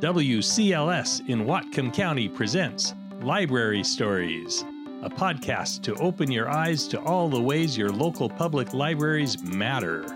WCLS 0.00 1.28
in 1.28 1.44
Whatcom 1.44 1.92
County 1.92 2.28
presents 2.28 2.94
Library 3.20 3.82
Stories, 3.82 4.64
a 5.02 5.10
podcast 5.10 5.82
to 5.82 5.94
open 5.96 6.30
your 6.30 6.48
eyes 6.48 6.86
to 6.88 7.00
all 7.00 7.28
the 7.28 7.40
ways 7.40 7.76
your 7.76 7.88
local 7.88 8.28
public 8.28 8.72
libraries 8.72 9.42
matter. 9.42 10.06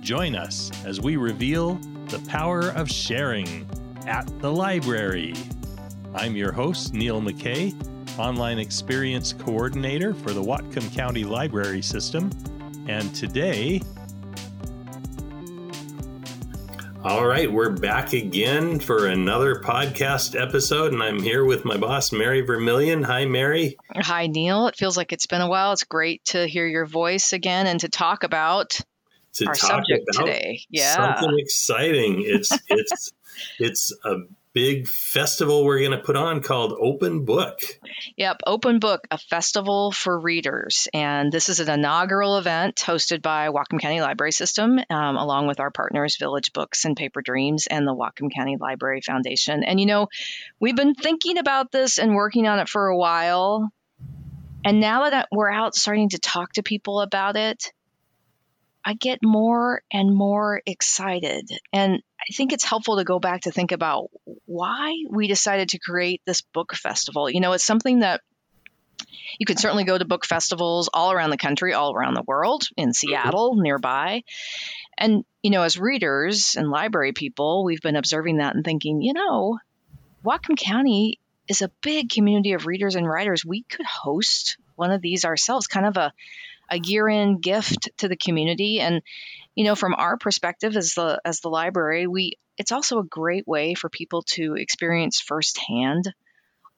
Join 0.00 0.34
us 0.34 0.70
as 0.86 1.02
we 1.02 1.18
reveal 1.18 1.74
the 2.06 2.20
power 2.20 2.70
of 2.70 2.90
sharing 2.90 3.68
at 4.06 4.26
the 4.40 4.50
library. 4.50 5.34
I'm 6.14 6.34
your 6.34 6.52
host, 6.52 6.94
Neil 6.94 7.20
McKay, 7.20 7.74
Online 8.18 8.58
Experience 8.58 9.34
Coordinator 9.34 10.14
for 10.14 10.32
the 10.32 10.42
Whatcom 10.42 10.90
County 10.94 11.24
Library 11.24 11.82
System, 11.82 12.30
and 12.88 13.14
today 13.14 13.82
all 17.08 17.26
right, 17.26 17.50
we're 17.50 17.70
back 17.70 18.12
again 18.12 18.78
for 18.78 19.06
another 19.06 19.54
podcast 19.54 20.38
episode, 20.38 20.92
and 20.92 21.02
I'm 21.02 21.22
here 21.22 21.42
with 21.42 21.64
my 21.64 21.78
boss, 21.78 22.12
Mary 22.12 22.42
Vermillion. 22.42 23.02
Hi, 23.02 23.24
Mary. 23.24 23.78
Hi, 23.96 24.26
Neil. 24.26 24.66
It 24.66 24.76
feels 24.76 24.98
like 24.98 25.10
it's 25.10 25.24
been 25.24 25.40
a 25.40 25.48
while. 25.48 25.72
It's 25.72 25.84
great 25.84 26.22
to 26.26 26.46
hear 26.46 26.66
your 26.66 26.84
voice 26.84 27.32
again 27.32 27.66
and 27.66 27.80
to 27.80 27.88
talk 27.88 28.24
about 28.24 28.78
to 29.36 29.46
our 29.46 29.54
talk 29.54 29.70
subject 29.70 30.04
today. 30.12 30.60
Yeah, 30.68 30.96
something 31.18 31.38
exciting. 31.38 32.24
It's 32.26 32.52
it's 32.68 33.12
it's 33.58 33.90
a 34.04 34.16
big 34.52 34.86
festival 34.86 35.64
we're 35.64 35.80
going 35.80 35.92
to 35.92 35.98
put 35.98 36.16
on 36.16 36.42
called 36.42 36.72
Open 36.80 37.24
Book. 37.24 37.60
Yep, 38.16 38.40
Open 38.46 38.78
Book, 38.78 39.06
a 39.10 39.18
festival 39.18 39.92
for 39.92 40.18
readers. 40.18 40.88
And 40.92 41.32
this 41.32 41.48
is 41.48 41.60
an 41.60 41.70
inaugural 41.70 42.38
event 42.38 42.76
hosted 42.76 43.22
by 43.22 43.48
Whatcom 43.48 43.80
County 43.80 44.00
Library 44.00 44.32
System, 44.32 44.78
um, 44.90 45.16
along 45.16 45.46
with 45.46 45.60
our 45.60 45.70
partners, 45.70 46.16
Village 46.16 46.52
Books 46.52 46.84
and 46.84 46.96
Paper 46.96 47.22
Dreams, 47.22 47.66
and 47.66 47.86
the 47.86 47.94
Whatcom 47.94 48.32
County 48.34 48.56
Library 48.58 49.00
Foundation. 49.00 49.64
And 49.64 49.78
you 49.78 49.86
know, 49.86 50.08
we've 50.60 50.76
been 50.76 50.94
thinking 50.94 51.38
about 51.38 51.70
this 51.70 51.98
and 51.98 52.14
working 52.14 52.46
on 52.46 52.58
it 52.58 52.68
for 52.68 52.86
a 52.86 52.96
while. 52.96 53.70
And 54.64 54.80
now 54.80 55.10
that 55.10 55.28
we're 55.30 55.50
out 55.50 55.74
starting 55.74 56.10
to 56.10 56.18
talk 56.18 56.54
to 56.54 56.62
people 56.62 57.00
about 57.00 57.36
it, 57.36 57.72
I 58.84 58.94
get 58.94 59.20
more 59.22 59.82
and 59.92 60.14
more 60.14 60.62
excited. 60.66 61.50
And 61.72 62.02
I 62.28 62.34
think 62.34 62.52
it's 62.52 62.64
helpful 62.64 62.98
to 62.98 63.04
go 63.04 63.18
back 63.18 63.42
to 63.42 63.50
think 63.50 63.72
about 63.72 64.10
why 64.44 64.94
we 65.08 65.28
decided 65.28 65.70
to 65.70 65.78
create 65.78 66.20
this 66.26 66.42
book 66.42 66.74
festival. 66.74 67.30
You 67.30 67.40
know, 67.40 67.52
it's 67.52 67.64
something 67.64 68.00
that 68.00 68.20
you 69.38 69.46
can 69.46 69.56
certainly 69.56 69.84
go 69.84 69.96
to 69.96 70.04
book 70.04 70.26
festivals 70.26 70.90
all 70.92 71.12
around 71.12 71.30
the 71.30 71.38
country, 71.38 71.72
all 71.72 71.94
around 71.94 72.14
the 72.14 72.24
world, 72.26 72.64
in 72.76 72.88
mm-hmm. 72.88 72.92
Seattle, 72.92 73.56
nearby. 73.56 74.24
And, 74.98 75.24
you 75.42 75.50
know, 75.50 75.62
as 75.62 75.78
readers 75.78 76.54
and 76.56 76.70
library 76.70 77.12
people, 77.12 77.64
we've 77.64 77.80
been 77.80 77.96
observing 77.96 78.38
that 78.38 78.54
and 78.54 78.64
thinking, 78.64 79.00
you 79.00 79.14
know, 79.14 79.58
Whatcom 80.24 80.58
County 80.58 81.20
is 81.48 81.62
a 81.62 81.70
big 81.82 82.10
community 82.10 82.52
of 82.52 82.66
readers 82.66 82.94
and 82.94 83.08
writers. 83.08 83.44
We 83.44 83.62
could 83.62 83.86
host 83.86 84.58
one 84.74 84.90
of 84.90 85.00
these 85.00 85.24
ourselves, 85.24 85.66
kind 85.66 85.86
of 85.86 85.96
a 85.96 86.12
a 86.70 86.78
year 86.78 87.08
end 87.08 87.42
gift 87.42 87.90
to 87.98 88.08
the 88.08 88.16
community. 88.16 88.80
And, 88.80 89.02
you 89.54 89.64
know, 89.64 89.74
from 89.74 89.94
our 89.94 90.16
perspective 90.16 90.76
as 90.76 90.94
the 90.94 91.20
as 91.24 91.40
the 91.40 91.50
library, 91.50 92.06
we 92.06 92.38
it's 92.56 92.72
also 92.72 92.98
a 92.98 93.04
great 93.04 93.46
way 93.46 93.74
for 93.74 93.88
people 93.88 94.22
to 94.22 94.54
experience 94.54 95.20
firsthand 95.20 96.12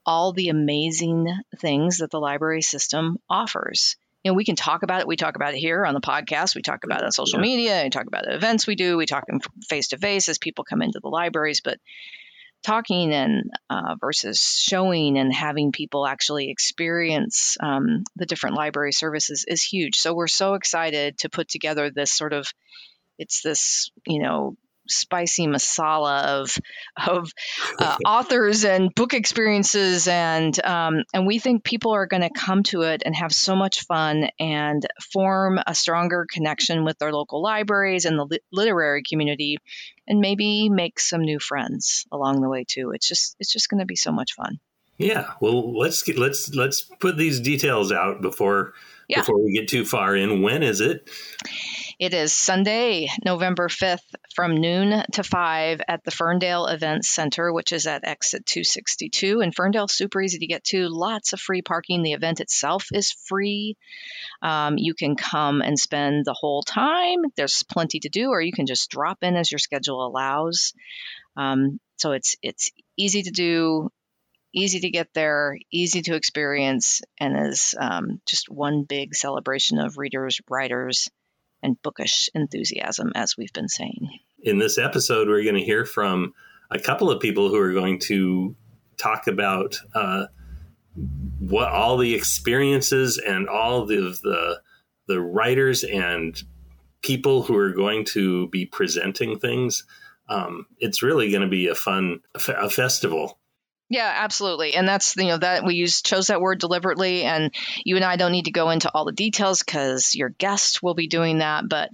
all 0.05 0.33
the 0.33 0.49
amazing 0.49 1.27
things 1.57 1.97
that 1.97 2.11
the 2.11 2.19
library 2.19 2.61
system 2.61 3.17
offers. 3.29 3.97
You 4.23 4.31
know, 4.31 4.35
we 4.35 4.45
can 4.45 4.55
talk 4.55 4.83
about 4.83 5.01
it. 5.01 5.07
We 5.07 5.15
talk 5.15 5.35
about 5.35 5.53
it 5.53 5.59
here 5.59 5.85
on 5.85 5.93
the 5.93 6.01
podcast. 6.01 6.55
We 6.55 6.61
talk 6.61 6.83
about 6.83 7.01
it 7.01 7.05
on 7.05 7.11
social 7.11 7.39
media. 7.39 7.81
We 7.83 7.89
talk 7.89 8.05
about 8.05 8.25
the 8.25 8.35
events 8.35 8.67
we 8.67 8.75
do. 8.75 8.97
We 8.97 9.07
talk 9.07 9.25
face 9.67 9.89
to 9.89 9.97
face 9.97 10.29
as 10.29 10.37
people 10.37 10.63
come 10.63 10.81
into 10.81 10.99
the 10.99 11.09
libraries. 11.09 11.61
But 11.61 11.79
talking 12.63 13.11
and 13.13 13.51
uh, 13.69 13.95
versus 13.99 14.59
showing 14.61 15.17
and 15.17 15.33
having 15.33 15.71
people 15.71 16.05
actually 16.05 16.49
experience 16.49 17.57
um, 17.59 18.03
the 18.15 18.25
different 18.25 18.55
library 18.55 18.91
services 18.91 19.45
is 19.47 19.63
huge. 19.63 19.97
So 19.97 20.13
we're 20.13 20.27
so 20.27 20.53
excited 20.53 21.17
to 21.19 21.29
put 21.29 21.47
together 21.47 21.89
this 21.89 22.11
sort 22.11 22.33
of 22.33 22.47
it's 23.17 23.41
this 23.41 23.91
you 24.07 24.21
know 24.21 24.55
spicy 24.91 25.47
masala 25.47 26.23
of 26.25 26.57
of 26.97 27.31
uh, 27.79 27.97
authors 28.05 28.65
and 28.65 28.93
book 28.93 29.13
experiences, 29.13 30.07
and 30.07 30.63
um, 30.63 31.03
and 31.13 31.25
we 31.25 31.39
think 31.39 31.63
people 31.63 31.93
are 31.93 32.07
going 32.07 32.21
to 32.21 32.29
come 32.29 32.63
to 32.63 32.83
it 32.83 33.03
and 33.05 33.15
have 33.15 33.33
so 33.33 33.55
much 33.55 33.85
fun 33.85 34.29
and 34.39 34.85
form 35.13 35.59
a 35.65 35.73
stronger 35.73 36.25
connection 36.31 36.85
with 36.85 36.97
their 36.99 37.11
local 37.11 37.41
libraries 37.41 38.05
and 38.05 38.17
the 38.17 38.25
li- 38.25 38.39
literary 38.51 39.03
community, 39.07 39.57
and 40.07 40.19
maybe 40.19 40.69
make 40.69 40.99
some 40.99 41.21
new 41.21 41.39
friends 41.39 42.05
along 42.11 42.41
the 42.41 42.49
way 42.49 42.65
too. 42.67 42.91
It's 42.91 43.07
just 43.07 43.35
it's 43.39 43.51
just 43.51 43.69
going 43.69 43.79
to 43.79 43.85
be 43.85 43.95
so 43.95 44.11
much 44.11 44.33
fun. 44.33 44.59
Yeah, 45.01 45.33
well, 45.41 45.77
let's 45.77 46.03
get, 46.03 46.17
let's 46.17 46.53
let's 46.53 46.83
put 46.83 47.17
these 47.17 47.39
details 47.39 47.91
out 47.91 48.21
before 48.21 48.73
yeah. 49.07 49.19
before 49.19 49.43
we 49.43 49.53
get 49.53 49.67
too 49.67 49.83
far 49.83 50.15
in. 50.15 50.41
When 50.41 50.61
is 50.61 50.79
it? 50.79 51.09
It 52.01 52.15
is 52.15 52.33
Sunday, 52.33 53.09
November 53.23 53.67
5th 53.67 53.99
from 54.33 54.55
noon 54.55 55.03
to 55.11 55.23
5 55.23 55.81
at 55.87 56.03
the 56.03 56.09
Ferndale 56.09 56.65
Events 56.65 57.07
Center, 57.07 57.53
which 57.53 57.71
is 57.71 57.85
at 57.85 58.07
exit 58.07 58.43
262. 58.47 59.41
And 59.41 59.53
Ferndale, 59.53 59.87
super 59.87 60.19
easy 60.19 60.39
to 60.39 60.47
get 60.47 60.63
to, 60.63 60.89
lots 60.89 61.33
of 61.33 61.39
free 61.39 61.61
parking. 61.61 62.01
The 62.01 62.13
event 62.13 62.39
itself 62.39 62.87
is 62.91 63.11
free. 63.11 63.77
Um, 64.41 64.79
you 64.79 64.95
can 64.95 65.15
come 65.15 65.61
and 65.61 65.77
spend 65.77 66.25
the 66.25 66.33
whole 66.33 66.63
time. 66.63 67.19
There's 67.35 67.61
plenty 67.71 67.99
to 67.99 68.09
do, 68.09 68.29
or 68.29 68.41
you 68.41 68.51
can 68.51 68.65
just 68.65 68.89
drop 68.89 69.19
in 69.21 69.35
as 69.35 69.51
your 69.51 69.59
schedule 69.59 70.03
allows. 70.03 70.73
Um, 71.37 71.79
so 71.97 72.13
it's 72.13 72.35
it's 72.41 72.71
easy 72.97 73.21
to 73.21 73.31
do, 73.31 73.91
easy 74.55 74.79
to 74.79 74.89
get 74.89 75.13
there, 75.13 75.55
easy 75.71 76.01
to 76.01 76.15
experience, 76.15 77.03
and 77.19 77.51
is 77.51 77.75
um, 77.79 78.21
just 78.25 78.49
one 78.49 78.85
big 78.85 79.13
celebration 79.13 79.77
of 79.77 79.99
readers, 79.99 80.41
writers, 80.49 81.07
and 81.63 81.81
bookish 81.81 82.29
enthusiasm, 82.33 83.11
as 83.15 83.37
we've 83.37 83.53
been 83.53 83.69
saying. 83.69 84.09
In 84.43 84.59
this 84.59 84.77
episode, 84.77 85.27
we're 85.27 85.43
going 85.43 85.55
to 85.55 85.63
hear 85.63 85.85
from 85.85 86.33
a 86.69 86.79
couple 86.79 87.11
of 87.11 87.21
people 87.21 87.49
who 87.49 87.57
are 87.57 87.73
going 87.73 87.99
to 87.99 88.55
talk 88.97 89.27
about 89.27 89.77
uh, 89.93 90.25
what 91.39 91.69
all 91.69 91.97
the 91.97 92.13
experiences 92.13 93.17
and 93.17 93.47
all 93.47 93.85
the, 93.85 94.17
the 94.23 94.61
the 95.07 95.19
writers 95.19 95.83
and 95.83 96.43
people 97.01 97.43
who 97.43 97.57
are 97.57 97.71
going 97.71 98.05
to 98.05 98.47
be 98.47 98.65
presenting 98.65 99.37
things. 99.39 99.83
Um, 100.29 100.67
it's 100.79 101.03
really 101.03 101.29
going 101.29 101.41
to 101.41 101.49
be 101.49 101.67
a 101.67 101.75
fun 101.75 102.21
a 102.35 102.69
festival 102.69 103.39
yeah, 103.91 104.09
absolutely. 104.23 104.73
And 104.73 104.87
that's, 104.87 105.17
you 105.17 105.25
know, 105.25 105.37
that 105.37 105.65
we 105.65 105.75
use 105.75 106.01
chose 106.01 106.27
that 106.27 106.39
word 106.39 106.59
deliberately 106.59 107.23
and 107.23 107.53
you 107.83 107.97
and 107.97 108.05
I 108.05 108.15
don't 108.15 108.31
need 108.31 108.45
to 108.45 108.51
go 108.51 108.69
into 108.69 108.89
all 108.89 109.03
the 109.03 109.11
details 109.11 109.63
cuz 109.63 110.15
your 110.15 110.29
guest 110.29 110.81
will 110.81 110.93
be 110.93 111.07
doing 111.07 111.39
that, 111.39 111.67
but 111.67 111.89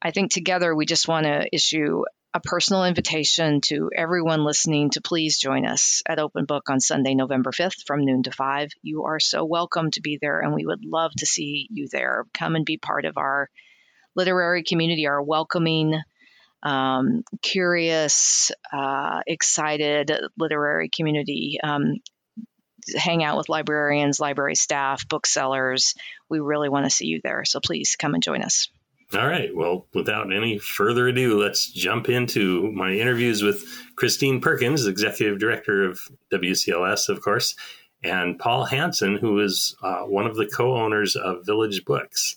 I 0.00 0.12
think 0.12 0.30
together 0.30 0.72
we 0.72 0.86
just 0.86 1.08
want 1.08 1.26
to 1.26 1.48
issue 1.52 2.04
a 2.32 2.38
personal 2.38 2.84
invitation 2.84 3.60
to 3.62 3.90
everyone 3.92 4.44
listening 4.44 4.90
to 4.90 5.00
please 5.00 5.36
join 5.36 5.66
us 5.66 6.04
at 6.08 6.20
Open 6.20 6.44
Book 6.44 6.70
on 6.70 6.78
Sunday, 6.78 7.16
November 7.16 7.50
5th 7.50 7.84
from 7.88 8.04
noon 8.04 8.22
to 8.22 8.30
5. 8.30 8.70
You 8.80 9.06
are 9.06 9.18
so 9.18 9.44
welcome 9.44 9.90
to 9.90 10.00
be 10.00 10.18
there 10.22 10.38
and 10.38 10.54
we 10.54 10.64
would 10.64 10.84
love 10.84 11.10
to 11.18 11.26
see 11.26 11.66
you 11.72 11.88
there. 11.90 12.24
Come 12.34 12.54
and 12.54 12.64
be 12.64 12.78
part 12.78 13.04
of 13.04 13.18
our 13.18 13.50
literary 14.14 14.62
community, 14.62 15.08
our 15.08 15.20
welcoming 15.20 16.00
um, 16.62 17.24
curious, 17.40 18.50
uh, 18.72 19.20
excited 19.26 20.10
literary 20.38 20.88
community. 20.88 21.58
Um, 21.62 21.96
hang 22.96 23.22
out 23.22 23.36
with 23.36 23.48
librarians, 23.48 24.20
library 24.20 24.54
staff, 24.54 25.08
booksellers. 25.08 25.94
We 26.28 26.40
really 26.40 26.68
want 26.68 26.84
to 26.86 26.90
see 26.90 27.06
you 27.06 27.20
there. 27.22 27.44
So 27.44 27.60
please 27.60 27.96
come 27.98 28.14
and 28.14 28.22
join 28.22 28.42
us. 28.42 28.68
All 29.14 29.26
right. 29.26 29.54
Well, 29.54 29.86
without 29.92 30.32
any 30.32 30.58
further 30.58 31.08
ado, 31.08 31.38
let's 31.38 31.70
jump 31.70 32.08
into 32.08 32.72
my 32.72 32.92
interviews 32.92 33.42
with 33.42 33.62
Christine 33.94 34.40
Perkins, 34.40 34.86
Executive 34.86 35.38
Director 35.38 35.84
of 35.84 36.00
WCLS, 36.32 37.10
of 37.10 37.20
course, 37.20 37.54
and 38.02 38.38
Paul 38.38 38.64
Hanson, 38.64 39.16
who 39.16 39.38
is 39.40 39.76
uh, 39.82 40.04
one 40.04 40.26
of 40.26 40.36
the 40.36 40.46
co 40.46 40.74
owners 40.76 41.14
of 41.14 41.44
Village 41.44 41.84
Books. 41.84 42.36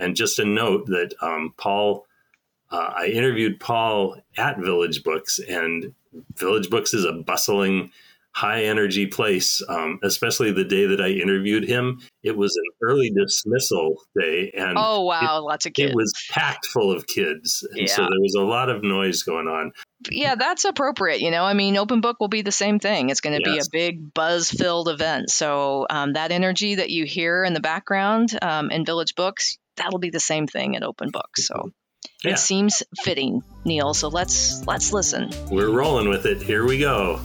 And 0.00 0.16
just 0.16 0.38
a 0.38 0.46
note 0.46 0.86
that 0.86 1.14
um, 1.20 1.52
Paul 1.58 2.06
uh, 2.74 2.92
I 2.96 3.06
interviewed 3.06 3.60
Paul 3.60 4.16
at 4.36 4.58
Village 4.58 5.04
Books, 5.04 5.38
and 5.38 5.94
Village 6.36 6.70
Books 6.70 6.92
is 6.92 7.04
a 7.04 7.12
bustling, 7.12 7.92
high 8.32 8.64
energy 8.64 9.06
place. 9.06 9.62
Um, 9.68 10.00
especially 10.02 10.50
the 10.50 10.64
day 10.64 10.86
that 10.86 11.00
I 11.00 11.10
interviewed 11.10 11.68
him, 11.68 12.00
it 12.24 12.36
was 12.36 12.56
an 12.56 12.64
early 12.82 13.10
dismissal 13.10 14.02
day, 14.18 14.50
and 14.56 14.76
oh 14.76 15.02
wow, 15.02 15.38
it, 15.38 15.42
lots 15.42 15.66
of 15.66 15.72
kids. 15.72 15.92
It 15.92 15.94
was 15.94 16.12
packed 16.32 16.66
full 16.66 16.90
of 16.90 17.06
kids, 17.06 17.64
and 17.70 17.82
yeah. 17.82 17.94
so 17.94 18.02
there 18.02 18.20
was 18.20 18.34
a 18.36 18.42
lot 18.42 18.70
of 18.70 18.82
noise 18.82 19.22
going 19.22 19.46
on. 19.46 19.70
Yeah, 20.10 20.34
that's 20.34 20.64
appropriate. 20.64 21.20
You 21.20 21.30
know, 21.30 21.44
I 21.44 21.54
mean, 21.54 21.76
Open 21.76 22.00
Book 22.00 22.16
will 22.18 22.28
be 22.28 22.42
the 22.42 22.50
same 22.50 22.80
thing. 22.80 23.08
It's 23.08 23.20
going 23.20 23.40
to 23.40 23.50
yes. 23.50 23.68
be 23.68 23.78
a 23.78 23.86
big 23.86 24.12
buzz-filled 24.12 24.88
event. 24.88 25.30
So 25.30 25.86
um, 25.88 26.14
that 26.14 26.32
energy 26.32 26.74
that 26.74 26.90
you 26.90 27.04
hear 27.04 27.44
in 27.44 27.54
the 27.54 27.60
background 27.60 28.36
um, 28.42 28.72
in 28.72 28.84
Village 28.84 29.14
Books, 29.14 29.58
that'll 29.76 30.00
be 30.00 30.10
the 30.10 30.18
same 30.20 30.48
thing 30.48 30.74
at 30.74 30.82
Open 30.82 31.10
Book. 31.10 31.36
So 31.36 31.70
It 32.24 32.38
seems 32.38 32.82
fitting, 33.02 33.42
Neil. 33.64 33.94
So 33.94 34.08
let's 34.08 34.66
let's 34.66 34.92
listen. 34.92 35.30
We're 35.50 35.70
rolling 35.70 36.08
with 36.08 36.26
it. 36.26 36.42
Here 36.42 36.66
we 36.66 36.78
go. 36.78 37.20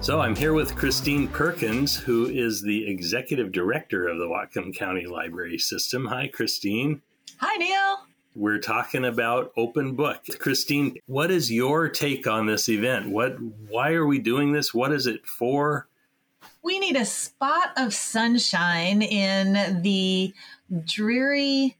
So 0.00 0.20
I'm 0.20 0.36
here 0.36 0.52
with 0.52 0.76
Christine 0.76 1.26
Perkins, 1.26 1.96
who 1.96 2.26
is 2.26 2.62
the 2.62 2.88
executive 2.88 3.50
director 3.50 4.06
of 4.06 4.18
the 4.18 4.26
Whatcom 4.26 4.72
County 4.72 5.04
Library 5.04 5.58
System. 5.58 6.06
Hi, 6.06 6.28
Christine. 6.28 7.02
Hi, 7.38 7.56
Neil. 7.56 8.06
We're 8.36 8.60
talking 8.60 9.04
about 9.04 9.52
open 9.56 9.96
book. 9.96 10.20
Christine, 10.38 10.98
what 11.06 11.32
is 11.32 11.50
your 11.50 11.88
take 11.88 12.28
on 12.28 12.46
this 12.46 12.68
event? 12.68 13.08
What 13.08 13.36
why 13.40 13.94
are 13.94 14.06
we 14.06 14.20
doing 14.20 14.52
this? 14.52 14.72
What 14.72 14.92
is 14.92 15.08
it 15.08 15.26
for? 15.26 15.88
We 16.62 16.78
need 16.78 16.96
a 16.96 17.04
spot 17.04 17.72
of 17.76 17.94
sunshine 17.94 19.02
in 19.02 19.82
the 19.82 20.34
dreary 20.84 21.76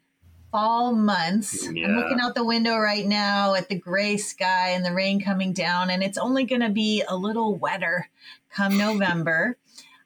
fall 0.51 0.93
months. 0.93 1.69
Yeah. 1.71 1.87
I'm 1.87 1.97
looking 1.97 2.21
out 2.21 2.35
the 2.35 2.45
window 2.45 2.79
right 2.79 3.05
now 3.05 3.55
at 3.55 3.69
the 3.69 3.79
gray 3.79 4.17
sky 4.17 4.71
and 4.71 4.85
the 4.85 4.93
rain 4.93 5.21
coming 5.21 5.53
down, 5.53 5.91
and 5.91 6.03
it's 6.03 6.19
only 6.19 6.45
going 6.45 6.63
to 6.63 6.71
be 6.71 7.03
a 7.07 7.17
little 7.17 7.57
wetter 7.57 8.09
come 8.51 8.79
November. 8.79 9.59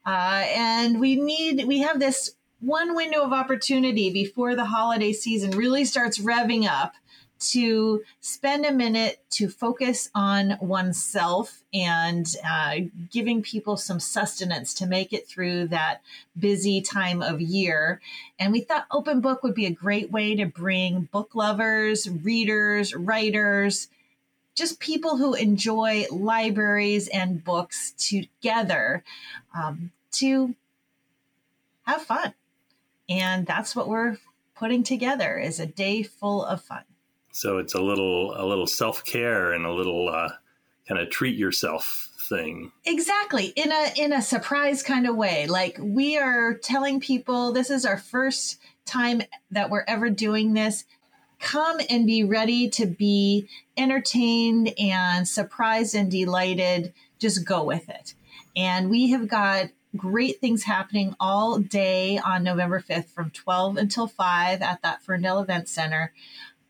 Uh, 0.05 0.45
and 0.49 0.99
we 0.99 1.17
need, 1.17 1.67
we 1.67 1.81
have 1.81 2.01
this 2.01 2.35
one 2.61 2.95
window 2.95 3.23
of 3.23 3.33
opportunity 3.33 4.11
before 4.11 4.55
the 4.55 4.65
holiday 4.65 5.13
season 5.13 5.53
really 5.53 5.85
starts 5.85 6.19
revving 6.19 6.67
up 6.67 6.95
to 7.41 8.03
spend 8.21 8.65
a 8.65 8.73
minute 8.73 9.21
to 9.31 9.49
focus 9.49 10.11
on 10.15 10.57
oneself 10.61 11.63
and 11.73 12.37
uh, 12.49 12.77
giving 13.11 13.43
people 13.43 13.77
some 13.77 13.99
sustenance 13.99 14.75
to 14.75 14.87
make 14.87 15.13
it 15.13 15.27
through 15.27 15.69
that 15.69 16.03
busy 16.39 16.81
time 16.81 17.23
of 17.23 17.41
year. 17.41 18.01
And 18.39 18.53
we 18.53 18.61
thought 18.61 18.87
Open 18.91 19.21
Book 19.21 19.43
would 19.43 19.55
be 19.55 19.67
a 19.67 19.71
great 19.71 20.11
way 20.11 20.35
to 20.37 20.47
bring 20.47 21.09
book 21.13 21.35
lovers, 21.35 22.09
readers, 22.09 22.95
writers, 22.95 23.89
just 24.55 24.81
people 24.81 25.17
who 25.17 25.35
enjoy 25.35 26.07
libraries 26.11 27.09
and 27.09 27.43
books 27.43 27.93
together 27.93 29.03
um, 29.55 29.91
to 30.13 30.55
have 31.85 32.03
fun. 32.03 32.35
And 33.09 33.47
that's 33.47 33.75
what 33.75 33.89
we're 33.89 34.19
putting 34.55 34.83
together 34.83 35.39
is 35.39 35.59
a 35.59 35.67
day 35.67 36.03
full 36.03 36.45
of 36.45 36.63
fun. 36.63 36.85
So 37.41 37.57
it's 37.57 37.73
a 37.73 37.81
little 37.81 38.35
a 38.37 38.45
little 38.45 38.67
self 38.67 39.03
care 39.03 39.53
and 39.53 39.65
a 39.65 39.73
little 39.73 40.11
uh, 40.11 40.29
kind 40.87 41.01
of 41.01 41.09
treat 41.09 41.39
yourself 41.39 42.11
thing. 42.29 42.71
Exactly 42.85 43.47
in 43.57 43.73
a 43.73 43.93
in 43.97 44.13
a 44.13 44.21
surprise 44.21 44.83
kind 44.83 45.09
of 45.09 45.17
way. 45.17 45.47
Like 45.47 45.79
we 45.81 46.19
are 46.19 46.53
telling 46.53 47.01
people 47.01 47.51
this 47.51 47.71
is 47.71 47.87
our 47.87 47.97
first 47.97 48.61
time 48.85 49.23
that 49.51 49.71
we're 49.71 49.87
ever 49.89 50.11
doing 50.11 50.53
this. 50.53 50.85
Come 51.39 51.81
and 51.89 52.07
be 52.07 52.25
ready 52.25 52.69
to 52.69 52.85
be 52.85 53.49
entertained 53.75 54.75
and 54.79 55.27
surprised 55.27 55.95
and 55.95 56.11
delighted. 56.11 56.93
Just 57.19 57.47
go 57.47 57.65
with 57.65 57.89
it. 57.89 58.13
And 58.55 58.91
we 58.91 59.13
have 59.13 59.29
got 59.29 59.71
great 59.97 60.41
things 60.41 60.65
happening 60.65 61.17
all 61.19 61.59
day 61.59 62.19
on 62.19 62.45
November 62.45 62.81
5th 62.81 63.09
from 63.09 63.31
12 63.31 63.77
until 63.79 64.07
5 64.07 64.63
at 64.63 64.83
that 64.83 65.03
Ferndale 65.03 65.41
Event 65.41 65.69
Center 65.69 66.13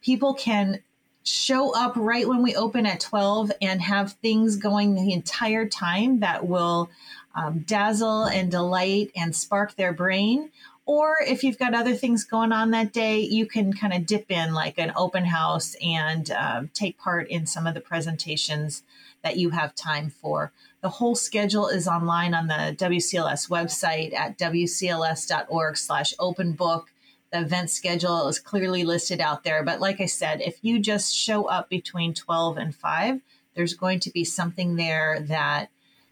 people 0.02 0.34
can 0.34 0.80
show 1.22 1.74
up 1.74 1.92
right 1.96 2.26
when 2.26 2.42
we 2.42 2.54
open 2.56 2.86
at 2.86 3.00
12 3.00 3.52
and 3.60 3.82
have 3.82 4.12
things 4.14 4.56
going 4.56 4.94
the 4.94 5.12
entire 5.12 5.66
time 5.66 6.20
that 6.20 6.46
will 6.46 6.90
um, 7.34 7.60
dazzle 7.60 8.24
and 8.24 8.50
delight 8.50 9.10
and 9.14 9.36
spark 9.36 9.76
their 9.76 9.92
brain. 9.92 10.50
Or 10.86 11.16
if 11.24 11.44
you've 11.44 11.58
got 11.58 11.74
other 11.74 11.94
things 11.94 12.24
going 12.24 12.52
on 12.52 12.72
that 12.72 12.92
day, 12.92 13.20
you 13.20 13.46
can 13.46 13.72
kind 13.72 13.92
of 13.92 14.06
dip 14.06 14.30
in 14.30 14.54
like 14.54 14.78
an 14.78 14.92
open 14.96 15.26
house 15.26 15.76
and 15.80 16.30
uh, 16.30 16.62
take 16.74 16.98
part 16.98 17.28
in 17.28 17.46
some 17.46 17.66
of 17.66 17.74
the 17.74 17.80
presentations 17.80 18.82
that 19.22 19.36
you 19.36 19.50
have 19.50 19.74
time 19.74 20.10
for. 20.10 20.50
The 20.80 20.88
whole 20.88 21.14
schedule 21.14 21.68
is 21.68 21.86
online 21.86 22.34
on 22.34 22.46
the 22.46 22.74
WCLS 22.76 23.48
website 23.50 24.14
at 24.14 24.38
wcls.org 24.38 25.76
slash 25.76 26.14
open 26.18 26.52
book 26.52 26.90
the 27.32 27.40
event 27.40 27.70
schedule 27.70 28.28
is 28.28 28.38
clearly 28.38 28.84
listed 28.84 29.20
out 29.20 29.44
there. 29.44 29.62
But 29.62 29.80
like 29.80 30.00
I 30.00 30.06
said, 30.06 30.40
if 30.40 30.58
you 30.62 30.78
just 30.78 31.14
show 31.14 31.44
up 31.44 31.68
between 31.68 32.14
12 32.14 32.56
and 32.56 32.74
5, 32.74 33.20
there's 33.54 33.74
going 33.74 34.00
to 34.00 34.10
be 34.10 34.24
something 34.24 34.76
there 34.76 35.20
that 35.20 35.70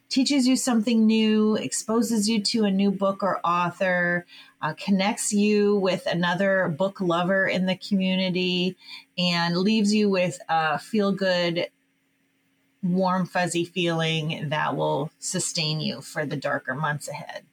teaches 0.09 0.47
you 0.47 0.55
something 0.55 1.05
new, 1.05 1.55
exposes 1.55 2.27
you 2.27 2.41
to 2.41 2.65
a 2.65 2.71
new 2.71 2.91
book 2.91 3.21
or 3.21 3.39
author, 3.43 4.25
uh, 4.61 4.73
connects 4.73 5.31
you 5.31 5.75
with 5.75 6.05
another 6.07 6.67
book 6.67 6.99
lover 6.99 7.47
in 7.47 7.65
the 7.65 7.77
community, 7.77 8.75
and 9.17 9.55
leaves 9.55 9.93
you 9.93 10.09
with 10.09 10.39
a 10.49 10.79
feel 10.79 11.11
good, 11.11 11.67
warm, 12.81 13.25
fuzzy 13.25 13.65
feeling 13.65 14.49
that 14.49 14.75
will 14.75 15.11
sustain 15.19 15.79
you 15.79 16.01
for 16.01 16.25
the 16.25 16.37
darker 16.37 16.73
months 16.73 17.07
ahead. 17.07 17.43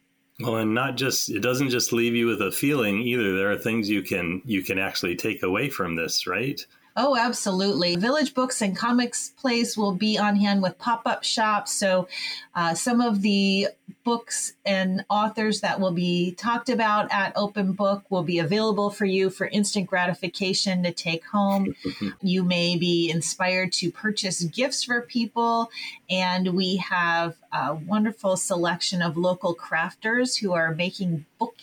Well, 0.41 0.57
and 0.57 0.75
not 0.75 0.97
just 0.97 1.31
it 1.31 1.41
doesn't 1.41 1.71
just 1.71 1.93
leave 1.93 2.15
you 2.15 2.27
with 2.27 2.43
a 2.43 2.53
feeling 2.53 3.01
either. 3.01 3.35
There 3.35 3.51
are 3.51 3.57
things 3.57 3.89
you 3.89 4.03
can 4.03 4.43
you 4.45 4.63
can 4.63 4.79
actually 4.79 5.17
take 5.17 5.43
away 5.43 5.71
from 5.71 5.97
this, 5.97 6.27
right? 6.27 6.61
Oh, 6.99 7.15
absolutely. 7.15 7.97
Village 7.97 8.33
Books 8.33 8.63
and 8.63 8.75
Comics 8.75 9.29
Place 9.29 9.77
will 9.77 9.93
be 9.93 10.17
on 10.17 10.37
hand 10.37 10.63
with 10.63 10.79
pop 10.79 11.03
up 11.05 11.25
shops. 11.25 11.73
So, 11.73 12.09
uh, 12.55 12.75
some 12.75 13.03
of 13.03 13.21
the 13.21 13.69
books 14.03 14.55
and 14.65 15.05
authors 15.11 15.61
that 15.61 15.79
will 15.79 15.93
be 15.93 16.33
talked 16.33 16.71
about 16.71 17.13
at 17.13 17.35
Open 17.37 17.73
Book 17.73 18.05
will 18.09 18.23
be 18.23 18.39
available 18.39 18.89
for 18.89 19.05
you 19.05 19.29
for 19.29 19.47
instant 19.49 19.87
gratification 19.87 20.83
to 20.85 20.93
take 20.93 21.27
home. 21.27 21.75
you 22.23 22.43
may 22.43 22.77
be 22.79 23.11
inspired 23.11 23.73
to 23.73 23.91
purchase 23.91 24.45
gifts 24.45 24.85
for 24.85 25.03
people. 25.03 25.71
And 26.09 26.55
we 26.55 26.77
have 26.77 27.37
a 27.53 27.75
wonderful 27.75 28.39
selection 28.39 29.03
of 29.03 29.19
local 29.19 29.55
crafters 29.55 30.39
who 30.39 30.55
are 30.55 30.75
making 30.75 31.27
book 31.39 31.57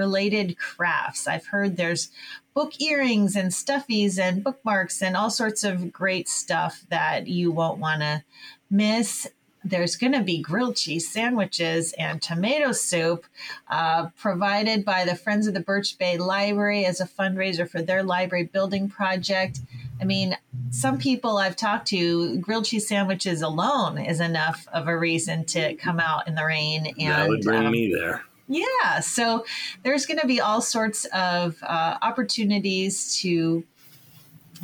related 0.00 0.56
crafts. 0.56 1.28
I've 1.28 1.46
heard 1.46 1.76
there's 1.76 2.10
book 2.54 2.80
earrings 2.80 3.36
and 3.36 3.50
stuffies 3.50 4.18
and 4.18 4.42
bookmarks 4.42 5.02
and 5.02 5.14
all 5.14 5.30
sorts 5.30 5.62
of 5.62 5.92
great 5.92 6.26
stuff 6.26 6.84
that 6.88 7.26
you 7.26 7.52
won't 7.52 7.78
want 7.78 8.00
to 8.00 8.24
miss. 8.70 9.28
There's 9.62 9.96
going 9.96 10.14
to 10.14 10.22
be 10.22 10.40
grilled 10.40 10.76
cheese 10.76 11.12
sandwiches 11.12 11.92
and 11.98 12.22
tomato 12.22 12.72
soup 12.72 13.26
uh, 13.68 14.08
provided 14.16 14.86
by 14.86 15.04
the 15.04 15.14
Friends 15.14 15.46
of 15.46 15.52
the 15.52 15.60
Birch 15.60 15.98
Bay 15.98 16.16
Library 16.16 16.86
as 16.86 16.98
a 16.98 17.06
fundraiser 17.06 17.68
for 17.68 17.82
their 17.82 18.02
library 18.02 18.44
building 18.44 18.88
project. 18.88 19.60
I 20.00 20.04
mean, 20.04 20.38
some 20.70 20.96
people 20.96 21.36
I've 21.36 21.56
talked 21.56 21.88
to, 21.88 22.38
grilled 22.38 22.64
cheese 22.64 22.88
sandwiches 22.88 23.42
alone 23.42 23.98
is 23.98 24.18
enough 24.18 24.66
of 24.72 24.88
a 24.88 24.96
reason 24.96 25.44
to 25.46 25.74
come 25.74 26.00
out 26.00 26.26
in 26.26 26.36
the 26.36 26.44
rain. 26.46 26.94
And 26.98 27.12
that 27.12 27.28
would 27.28 27.42
bring 27.42 27.66
um, 27.66 27.72
me 27.72 27.92
there. 27.92 28.24
Yeah. 28.50 28.98
So 28.98 29.46
there's 29.84 30.06
going 30.06 30.18
to 30.18 30.26
be 30.26 30.40
all 30.40 30.60
sorts 30.60 31.04
of 31.14 31.56
uh, 31.62 31.98
opportunities 32.02 33.16
to 33.20 33.64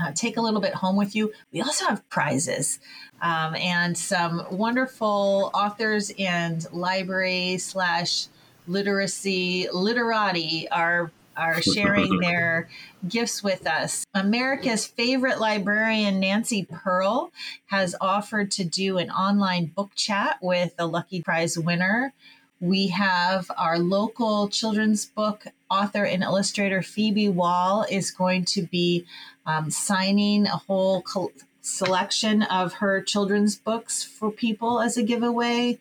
uh, 0.03 0.11
take 0.13 0.37
a 0.37 0.41
little 0.41 0.61
bit 0.61 0.75
home 0.75 0.97
with 0.97 1.15
you. 1.15 1.33
We 1.53 1.63
also 1.63 1.87
have 1.87 2.07
prizes 2.09 2.81
um, 3.23 3.55
and 3.55 3.97
some 3.97 4.45
wonderful 4.51 5.53
authors 5.55 6.13
and 6.19 6.67
library 6.73 7.59
slash 7.59 8.27
literacy 8.67 9.69
literati 9.73 10.69
are 10.71 11.13
are 11.37 11.63
sharing 11.75 12.19
their 12.19 12.69
gifts 13.07 13.43
with 13.43 13.67
us. 13.69 14.05
America's 14.15 14.85
favorite 14.87 15.39
librarian, 15.39 16.19
Nancy 16.19 16.65
Pearl, 16.65 17.31
has 17.67 17.95
offered 18.01 18.51
to 18.53 18.65
do 18.65 18.99
an 18.99 19.11
online 19.11 19.67
book 19.67 19.91
chat 19.95 20.39
with 20.43 20.75
a 20.79 20.87
lucky 20.87 21.23
prize 21.23 21.57
winner 21.57 22.15
we 22.61 22.89
have 22.89 23.51
our 23.59 23.79
local 23.79 24.49
children's 24.49 25.05
book 25.05 25.45
author 25.71 26.05
and 26.05 26.23
illustrator 26.23 26.83
Phoebe 26.83 27.29
Wahl 27.29 27.87
is 27.91 28.11
going 28.11 28.45
to 28.47 28.63
be 28.63 29.05
um, 29.45 29.71
signing 29.71 30.47
a 30.47 30.57
whole 30.57 31.03
co- 31.03 31.33
selection 31.61 32.43
of 32.43 32.75
her 32.75 33.03
children's 33.03 33.57
books 33.57 34.03
for 34.03 34.31
people 34.31 34.81
as 34.81 34.97
a 34.97 35.03
giveaway. 35.03 35.79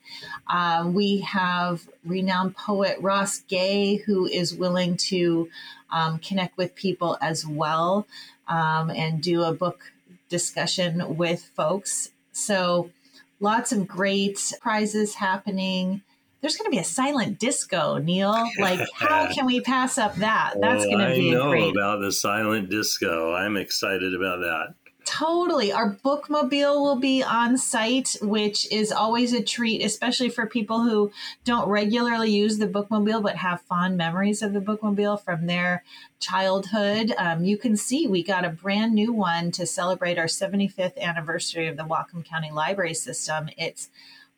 Uh, 0.48 0.84
we 0.92 1.18
have 1.20 1.88
renowned 2.04 2.56
poet 2.56 2.98
Ross 3.00 3.40
Gay, 3.40 3.96
who 3.96 4.26
is 4.26 4.54
willing 4.54 4.96
to 4.96 5.48
um, 5.90 6.18
connect 6.18 6.56
with 6.56 6.74
people 6.74 7.16
as 7.20 7.46
well 7.46 8.06
um, 8.48 8.90
and 8.90 9.22
do 9.22 9.42
a 9.42 9.52
book 9.52 9.92
discussion 10.28 11.16
with 11.16 11.44
folks. 11.54 12.10
So, 12.32 12.90
lots 13.38 13.70
of 13.70 13.86
great 13.86 14.52
prizes 14.60 15.14
happening 15.14 16.02
there's 16.40 16.56
going 16.56 16.70
to 16.70 16.70
be 16.70 16.78
a 16.78 16.84
silent 16.84 17.38
disco, 17.38 17.98
Neil. 17.98 18.48
Like, 18.58 18.80
how 18.94 19.32
can 19.32 19.46
we 19.46 19.60
pass 19.60 19.98
up 19.98 20.16
that? 20.16 20.54
That's 20.60 20.84
oh, 20.84 20.90
going 20.90 21.08
to 21.08 21.14
be 21.14 21.30
I 21.30 21.34
know 21.34 21.50
great... 21.50 21.70
about 21.70 22.00
the 22.00 22.10
silent 22.12 22.70
disco. 22.70 23.34
I'm 23.34 23.56
excited 23.56 24.14
about 24.14 24.40
that. 24.40 24.74
Totally. 25.06 25.72
Our 25.72 25.94
bookmobile 26.04 26.80
will 26.82 26.96
be 26.96 27.22
on 27.22 27.56
site, 27.56 28.16
which 28.20 28.70
is 28.72 28.90
always 28.90 29.32
a 29.32 29.40
treat, 29.40 29.84
especially 29.84 30.28
for 30.28 30.46
people 30.46 30.82
who 30.82 31.12
don't 31.44 31.68
regularly 31.68 32.32
use 32.32 32.58
the 32.58 32.66
bookmobile 32.66 33.22
but 33.22 33.36
have 33.36 33.60
fond 33.62 33.96
memories 33.96 34.42
of 34.42 34.52
the 34.52 34.60
bookmobile 34.60 35.22
from 35.22 35.46
their 35.46 35.84
childhood. 36.18 37.14
Um, 37.18 37.44
you 37.44 37.56
can 37.56 37.76
see 37.76 38.08
we 38.08 38.24
got 38.24 38.44
a 38.44 38.50
brand 38.50 38.94
new 38.94 39.12
one 39.12 39.52
to 39.52 39.64
celebrate 39.64 40.18
our 40.18 40.26
75th 40.26 40.98
anniversary 40.98 41.68
of 41.68 41.76
the 41.76 41.84
Whatcom 41.84 42.24
County 42.24 42.50
Library 42.50 42.94
System. 42.94 43.48
It's 43.56 43.90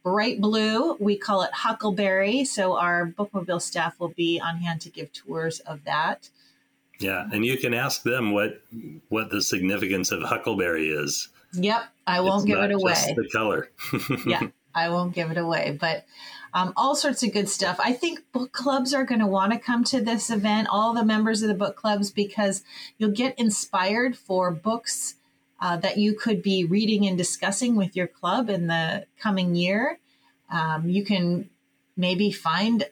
bright 0.02 0.40
blue. 0.40 0.96
We 1.00 1.16
call 1.16 1.42
it 1.42 1.50
Huckleberry. 1.52 2.44
So 2.44 2.76
our 2.76 3.06
bookmobile 3.06 3.62
staff 3.62 3.98
will 3.98 4.08
be 4.08 4.40
on 4.40 4.56
hand 4.56 4.80
to 4.82 4.90
give 4.90 5.12
tours 5.12 5.60
of 5.60 5.84
that. 5.84 6.30
Yeah, 6.98 7.28
and 7.32 7.44
you 7.46 7.56
can 7.56 7.74
ask 7.74 8.02
them 8.02 8.32
what 8.32 8.60
what 9.08 9.30
the 9.30 9.40
significance 9.40 10.10
of 10.10 10.22
huckleberry 10.22 10.88
is. 10.88 11.28
Yep, 11.54 11.84
I 12.06 12.20
won't 12.20 12.48
it's 12.48 12.54
give 12.54 12.58
it 12.58 12.72
away. 12.72 13.14
the 13.16 13.28
color. 13.32 13.70
yeah, 14.26 14.48
I 14.74 14.88
won't 14.88 15.14
give 15.14 15.30
it 15.30 15.38
away, 15.38 15.78
but 15.80 16.04
um, 16.52 16.72
all 16.76 16.96
sorts 16.96 17.22
of 17.22 17.32
good 17.32 17.48
stuff. 17.48 17.78
I 17.78 17.92
think 17.92 18.20
book 18.32 18.52
clubs 18.52 18.94
are 18.94 19.04
going 19.04 19.20
to 19.20 19.26
want 19.26 19.52
to 19.52 19.58
come 19.58 19.84
to 19.84 20.00
this 20.00 20.30
event. 20.30 20.68
All 20.70 20.92
the 20.92 21.04
members 21.04 21.42
of 21.42 21.48
the 21.48 21.54
book 21.54 21.76
clubs 21.76 22.10
because 22.10 22.64
you'll 22.96 23.12
get 23.12 23.38
inspired 23.38 24.16
for 24.16 24.50
books 24.50 25.14
uh, 25.60 25.76
that 25.78 25.98
you 25.98 26.14
could 26.14 26.42
be 26.42 26.64
reading 26.64 27.06
and 27.06 27.18
discussing 27.18 27.76
with 27.76 27.96
your 27.96 28.06
club 28.06 28.48
in 28.48 28.66
the 28.66 29.06
coming 29.18 29.54
year. 29.54 29.98
Um, 30.50 30.88
you 30.88 31.04
can 31.04 31.50
maybe 31.96 32.30
find 32.30 32.84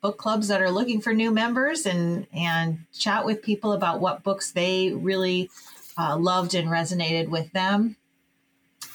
book 0.00 0.16
clubs 0.16 0.48
that 0.48 0.62
are 0.62 0.70
looking 0.70 1.00
for 1.00 1.12
new 1.12 1.30
members 1.30 1.84
and 1.84 2.26
and 2.32 2.78
chat 2.92 3.24
with 3.24 3.42
people 3.42 3.72
about 3.72 4.00
what 4.00 4.22
books 4.22 4.52
they 4.52 4.92
really 4.92 5.50
uh, 5.96 6.16
loved 6.16 6.54
and 6.54 6.68
resonated 6.68 7.28
with 7.28 7.52
them. 7.52 7.96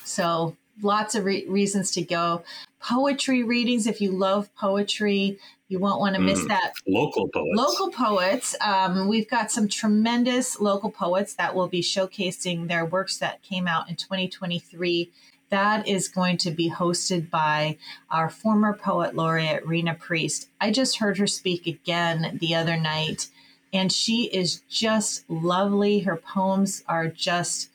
So 0.03 0.55
lots 0.82 1.15
of 1.15 1.25
re- 1.25 1.46
reasons 1.48 1.91
to 1.91 2.01
go. 2.01 2.43
Poetry 2.84 3.44
readings, 3.44 3.88
if 3.88 4.02
you 4.02 4.12
love 4.12 4.54
poetry, 4.56 5.40
you 5.70 5.80
won't 5.80 6.02
want 6.02 6.16
to 6.16 6.22
miss 6.22 6.42
mm, 6.42 6.50
that. 6.50 6.74
Local 6.86 7.30
poets. 7.30 7.56
Local 7.56 7.92
poets. 7.92 8.56
Um, 8.60 9.08
we've 9.08 9.30
got 9.30 9.52
some 9.52 9.70
tremendous 9.70 10.60
local 10.60 10.92
poets 10.92 11.34
that 11.36 11.56
will 11.56 11.70
be 11.70 11.82
showcasing 11.82 12.68
their 12.68 12.86
works 12.86 13.18
that 13.18 13.42
came 13.42 13.68
out 13.68 13.90
in 13.90 13.96
2023 13.96 15.12
that 15.54 15.88
is 15.88 16.08
going 16.08 16.36
to 16.36 16.50
be 16.50 16.72
hosted 16.72 17.30
by 17.30 17.78
our 18.10 18.28
former 18.28 18.74
poet 18.74 19.16
laureate, 19.16 19.63
Rena 19.68 19.94
Priest. 19.94 20.50
I 20.60 20.72
just 20.72 20.98
heard 20.98 21.20
her 21.20 21.28
speak 21.28 21.68
again 21.68 22.40
the 22.42 22.56
other 22.56 22.75
night, 22.75 23.30
and 23.72 23.92
she 23.92 24.24
is 24.34 24.62
just 24.68 25.30
lovely. 25.30 26.00
Her 26.00 26.16
poems 26.16 26.84
are 26.88 27.08
just 27.08 27.70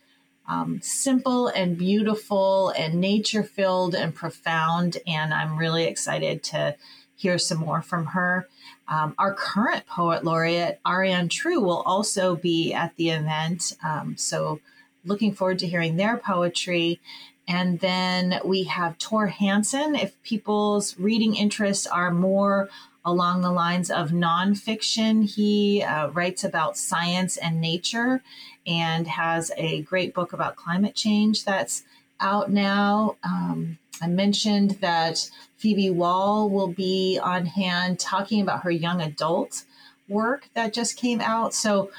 um, 0.48 0.80
simple 0.82 1.48
and 1.48 1.76
beautiful 1.76 2.70
and 2.70 2.94
nature 2.94 3.42
filled 3.42 3.94
and 3.94 4.14
profound. 4.14 4.96
And 5.06 5.32
I'm 5.32 5.58
really 5.58 5.84
excited 5.84 6.42
to 6.44 6.74
hear 7.14 7.38
some 7.38 7.58
more 7.58 7.82
from 7.82 8.06
her. 8.06 8.48
Um, 8.88 9.14
our 9.18 9.34
current 9.34 9.86
poet 9.86 10.24
laureate, 10.24 10.80
Arianne 10.86 11.28
True, 11.28 11.60
will 11.60 11.82
also 11.82 12.36
be 12.36 12.72
at 12.72 12.96
the 12.96 13.10
event. 13.10 13.74
Um, 13.84 14.16
so, 14.16 14.60
looking 15.04 15.32
forward 15.32 15.58
to 15.60 15.66
hearing 15.66 15.96
their 15.96 16.16
poetry. 16.16 17.00
And 17.46 17.80
then 17.80 18.40
we 18.44 18.64
have 18.64 18.96
Thor 18.98 19.28
Hanson. 19.28 19.94
If 19.94 20.20
people's 20.22 20.98
reading 20.98 21.34
interests 21.34 21.86
are 21.86 22.10
more 22.10 22.68
along 23.04 23.40
the 23.40 23.50
lines 23.50 23.90
of 23.90 24.10
nonfiction, 24.10 25.24
he 25.24 25.82
uh, 25.82 26.08
writes 26.08 26.44
about 26.44 26.76
science 26.76 27.36
and 27.38 27.60
nature 27.60 28.22
and 28.68 29.06
has 29.08 29.50
a 29.56 29.82
great 29.82 30.14
book 30.14 30.32
about 30.32 30.56
climate 30.56 30.94
change 30.94 31.44
that's 31.44 31.82
out 32.20 32.50
now. 32.50 33.16
Um, 33.24 33.78
I 34.02 34.06
mentioned 34.06 34.72
that 34.80 35.30
Phoebe 35.56 35.90
Wahl 35.90 36.50
will 36.50 36.68
be 36.68 37.18
on 37.20 37.46
hand 37.46 37.98
talking 37.98 38.40
about 38.40 38.62
her 38.62 38.70
young 38.70 39.00
adult 39.00 39.64
work 40.08 40.48
that 40.54 40.72
just 40.72 40.96
came 40.96 41.20
out. 41.20 41.54
So 41.54 41.90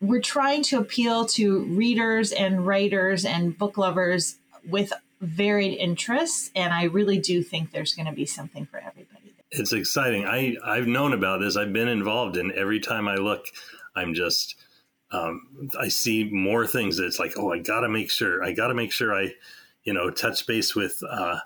we're 0.00 0.22
trying 0.22 0.62
to 0.64 0.78
appeal 0.78 1.26
to 1.26 1.60
readers 1.64 2.32
and 2.32 2.66
writers 2.66 3.24
and 3.24 3.56
book 3.56 3.76
lovers 3.76 4.36
with 4.68 4.92
varied 5.20 5.78
interests. 5.78 6.50
And 6.56 6.72
I 6.72 6.84
really 6.84 7.18
do 7.18 7.42
think 7.42 7.72
there's 7.72 7.94
going 7.94 8.06
to 8.06 8.12
be 8.12 8.26
something 8.26 8.66
for 8.66 8.78
everybody. 8.78 9.34
It's 9.50 9.72
exciting. 9.72 10.24
I, 10.26 10.56
I've 10.64 10.86
known 10.86 11.12
about 11.12 11.40
this. 11.40 11.56
I've 11.56 11.72
been 11.72 11.88
involved 11.88 12.36
in 12.36 12.52
every 12.52 12.80
time 12.80 13.08
I 13.08 13.16
look, 13.16 13.44
I'm 13.94 14.14
just, 14.14 14.54
um, 15.12 15.68
I 15.78 15.88
see 15.88 16.24
more 16.24 16.66
things 16.66 16.98
it's 16.98 17.18
like, 17.18 17.32
oh, 17.36 17.52
I 17.52 17.58
got 17.58 17.80
to 17.80 17.88
make 17.88 18.10
sure, 18.10 18.42
I 18.44 18.52
got 18.52 18.68
to 18.68 18.74
make 18.74 18.92
sure 18.92 19.14
I, 19.14 19.32
you 19.84 19.92
know, 19.92 20.10
touch 20.10 20.46
base 20.46 20.74
with, 20.74 21.02
uh, 21.08 21.40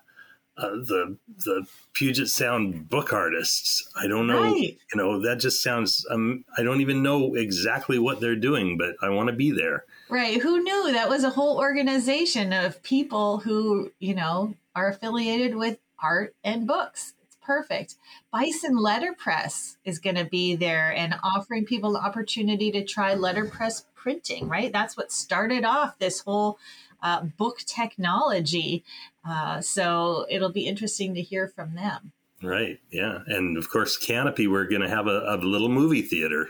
uh, 0.57 0.71
the 0.71 1.17
the 1.45 1.67
Puget 1.95 2.29
Sound 2.29 2.89
book 2.89 3.13
artists. 3.13 3.89
I 3.97 4.07
don't 4.07 4.27
know, 4.27 4.43
right. 4.43 4.79
you 4.93 4.97
know, 4.97 5.21
that 5.23 5.41
just 5.41 5.63
sounds. 5.63 6.07
Um, 6.11 6.45
I 6.57 6.63
don't 6.63 6.81
even 6.81 7.03
know 7.03 7.35
exactly 7.35 7.99
what 7.99 8.21
they're 8.21 8.37
doing, 8.37 8.79
but 8.79 8.95
I 9.03 9.09
want 9.09 9.29
to 9.29 9.35
be 9.35 9.51
there. 9.51 9.85
Right. 10.09 10.41
Who 10.41 10.63
knew 10.63 10.93
that 10.93 11.09
was 11.09 11.25
a 11.25 11.31
whole 11.31 11.59
organization 11.59 12.53
of 12.53 12.83
people 12.83 13.39
who, 13.39 13.91
you 13.99 14.15
know, 14.15 14.55
are 14.77 14.89
affiliated 14.89 15.57
with 15.57 15.79
art 16.01 16.35
and 16.45 16.67
books. 16.67 17.15
Perfect. 17.45 17.97
Bison 18.33 18.77
Letterpress 18.77 19.77
is 19.85 19.99
going 19.99 20.17
to 20.17 20.25
be 20.25 20.57
there 20.57 20.93
and 20.93 21.15
offering 21.23 21.67
people 21.67 21.93
the 21.93 22.01
opportunity 22.01 22.71
to 22.73 22.85
try 22.85 23.15
letterpress 23.15 23.87
printing, 23.95 24.49
right? 24.49 24.73
That's 24.73 24.97
what 24.97 25.13
started 25.13 25.65
off 25.65 25.99
this 25.99 26.21
whole 26.21 26.59
uh, 27.03 27.23
book 27.23 27.59
technology. 27.67 28.83
Uh, 29.29 29.61
so 29.61 30.27
it'll 30.31 30.53
be 30.53 30.67
interesting 30.67 31.15
to 31.15 31.23
hear 31.23 31.49
from 31.49 31.75
them. 31.75 32.13
Right. 32.43 32.81
Yeah. 32.91 33.19
And 33.27 33.57
of 33.57 33.71
course, 33.71 33.99
Kanopy, 33.99 34.51
we're 34.51 34.69
going 34.69 34.83
to 34.83 34.89
have 34.89 35.07
a, 35.07 35.25
a, 35.27 35.37
little 35.37 35.69
movie 35.69 36.03
theater 36.03 36.49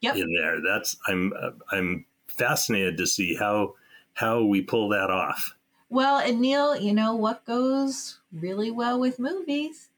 yep. 0.00 0.16
in 0.16 0.26
there. 0.34 0.60
That's 0.60 0.96
I'm 1.06 1.32
I'm 1.70 2.04
fascinated 2.28 2.98
to 2.98 3.06
see 3.06 3.34
how 3.34 3.74
how 4.14 4.44
we 4.44 4.60
pull 4.60 4.90
that 4.90 5.10
off. 5.10 5.54
Well, 5.88 6.18
and 6.18 6.40
Neil, 6.40 6.76
you 6.76 6.92
know 6.92 7.14
what 7.14 7.44
goes 7.44 8.18
really 8.32 8.70
well 8.70 9.00
with 9.00 9.18
movies? 9.18 9.88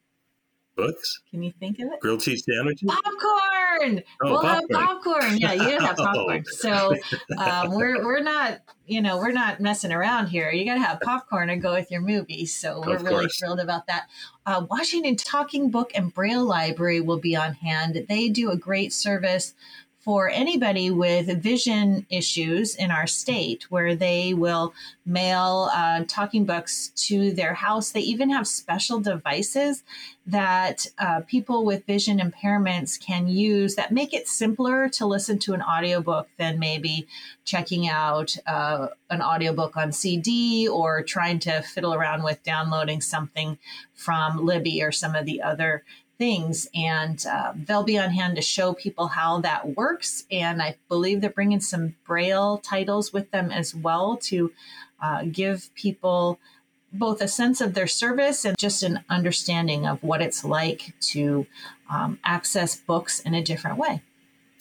Books. 0.77 1.21
Can 1.31 1.43
you 1.43 1.53
think 1.61 1.79
of 1.81 1.93
it? 1.93 2.01
Grilled 2.01 2.21
cheese 2.21 2.45
sandwiches. 2.45 2.89
Popcorn. 2.89 4.03
Oh, 4.23 4.31
we'll 4.31 4.41
popcorn. 4.41 4.75
have 4.75 4.89
popcorn. 4.89 5.39
Yeah, 5.39 5.53
you 5.53 5.79
have 5.79 5.97
popcorn. 5.97 6.45
So 6.47 6.95
um, 7.37 7.71
we're 7.73 8.03
we're 8.05 8.23
not 8.23 8.61
you 8.87 9.03
know 9.03 9.19
we're 9.19 9.33
not 9.33 9.61
messing 9.61 9.93
around 9.93 10.29
here. 10.29 10.51
You 10.51 10.65
got 10.65 10.75
to 10.75 10.81
have 10.81 11.01
popcorn 11.01 11.51
and 11.51 11.61
go 11.61 11.73
with 11.75 11.91
your 11.91 12.01
movie. 12.01 12.47
So 12.47 12.83
we're 12.87 12.99
really 12.99 13.29
thrilled 13.29 13.61
about 13.61 13.87
that. 13.89 14.09
Uh, 14.47 14.67
Washington 14.71 15.17
Talking 15.17 15.71
Book 15.71 15.93
and 15.95 16.13
Braille 16.13 16.45
Library 16.45 17.01
will 17.01 17.21
be 17.21 17.37
on 17.37 17.55
hand. 17.55 18.07
They 18.09 18.29
do 18.29 18.51
a 18.51 18.57
great 18.57 18.93
service 18.93 19.55
for 20.03 20.29
anybody 20.29 20.91
with 20.91 21.41
vision 21.41 22.05
issues 22.11 22.75
in 22.75 22.91
our 22.91 23.07
state, 23.07 23.71
where 23.71 23.95
they 23.95 24.35
will 24.35 24.75
mail 25.07 25.71
uh, 25.73 26.03
talking 26.09 26.45
books 26.45 26.89
to 26.97 27.33
their 27.33 27.55
house. 27.55 27.91
They 27.91 28.01
even 28.01 28.31
have 28.31 28.49
special 28.49 28.99
devices 28.99 29.85
that 30.27 30.87
uh, 30.99 31.21
people 31.27 31.65
with 31.65 31.87
vision 31.87 32.19
impairments 32.19 33.01
can 33.01 33.29
use 33.29 33.77
that 33.77 33.93
make 33.93 34.13
it 34.13 34.29
simpler 34.29 34.89
to 34.89 35.07
listen 35.07 35.39
to 35.41 35.55
an 35.55 35.63
audiobook 35.63 36.29
than 36.37 36.59
maybe 36.59 37.07
checking 37.45 37.89
out 37.89 38.37
uh, 38.47 38.89
an 39.11 39.23
audiobook 39.23 39.77
on 39.77 39.93
CD 39.93 40.67
or 40.69 41.03
trying 41.03 41.39
to 41.41 41.63
fiddle 41.63 41.95
around 41.95 42.25
with 42.25 42.43
downloading 42.43 43.01
something 43.01 43.59
from 43.95 44.45
Libby 44.45 44.83
or 44.83 44.91
some 44.91 45.15
of 45.15 45.27
the 45.27 45.43
other 45.43 45.85
things. 46.23 46.69
And 46.73 47.27
uh, 47.27 47.53
they'll 47.57 47.83
be 47.83 47.99
on 47.99 48.11
hand 48.11 48.37
to 48.37 48.43
show 48.43 48.75
people 48.75 49.09
how 49.09 49.41
that 49.41 49.77
works. 49.77 50.23
And 50.31 50.63
I 50.63 50.77
believe 50.89 51.21
they're 51.21 51.31
bringing 51.31 51.59
some 51.59 51.97
Braille 52.07 52.59
titles 52.59 53.13
with 53.13 53.33
them 53.33 53.51
as 53.51 53.75
well 53.75 54.19
to 54.29 54.53
uh, 55.03 55.25
give 55.25 55.75
people 55.75 56.39
both 56.93 57.21
a 57.21 57.27
sense 57.27 57.61
of 57.61 57.75
their 57.75 57.89
service 57.89 58.45
and 58.45 58.57
just 58.57 58.85
an 58.85 59.03
understanding 59.11 59.85
of 59.85 60.01
what 60.05 60.23
it's 60.23 60.45
like 60.45 60.95
to 61.01 61.45
um, 61.91 62.21
access 62.23 62.77
books 62.77 63.19
in 63.19 63.35
a 63.35 63.43
different 63.43 63.79
way. 63.79 64.01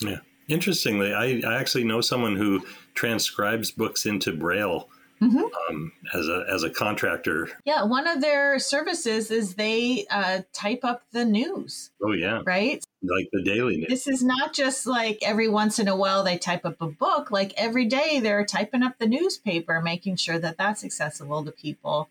Yeah. 0.00 0.18
Interestingly, 0.48 1.14
I, 1.14 1.42
I 1.46 1.60
actually 1.60 1.84
know 1.84 2.00
someone 2.00 2.34
who 2.34 2.66
transcribes 2.94 3.70
books 3.70 4.04
into 4.04 4.32
Braille 4.32 4.88
mm-hmm. 5.22 5.74
um, 5.74 5.92
as 6.14 6.28
a 6.28 6.44
as 6.52 6.62
a 6.64 6.70
contractor. 6.70 7.48
Yeah, 7.64 7.84
one 7.84 8.06
of 8.06 8.20
their 8.20 8.58
services 8.58 9.30
is 9.30 9.54
they 9.54 10.06
uh, 10.10 10.40
type 10.52 10.80
up 10.82 11.02
the 11.12 11.24
news. 11.24 11.90
Oh 12.02 12.12
yeah, 12.12 12.42
right. 12.44 12.84
Like 13.02 13.28
the 13.32 13.42
daily 13.42 13.78
news. 13.78 13.88
This 13.88 14.08
is 14.08 14.22
not 14.22 14.52
just 14.52 14.86
like 14.86 15.18
every 15.22 15.48
once 15.48 15.78
in 15.78 15.88
a 15.88 15.96
while 15.96 16.24
they 16.24 16.38
type 16.38 16.64
up 16.64 16.80
a 16.80 16.86
book. 16.86 17.30
Like 17.30 17.54
every 17.56 17.86
day 17.86 18.20
they're 18.20 18.44
typing 18.44 18.82
up 18.82 18.98
the 18.98 19.06
newspaper, 19.06 19.80
making 19.80 20.16
sure 20.16 20.38
that 20.38 20.58
that's 20.58 20.84
accessible 20.84 21.44
to 21.44 21.52
people. 21.52 22.08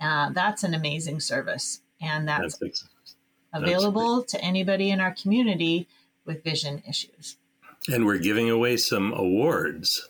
Uh, 0.00 0.30
that's 0.30 0.62
an 0.62 0.74
amazing 0.74 1.20
service, 1.20 1.80
and 2.00 2.28
that's, 2.28 2.58
that's 2.58 2.84
available 3.52 4.18
that's 4.18 4.32
to 4.32 4.40
anybody 4.42 4.90
in 4.90 5.00
our 5.00 5.14
community 5.14 5.88
with 6.24 6.42
vision 6.42 6.82
issues. 6.88 7.36
And 7.88 8.04
we're 8.04 8.18
giving 8.18 8.50
away 8.50 8.76
some 8.76 9.12
awards 9.12 10.08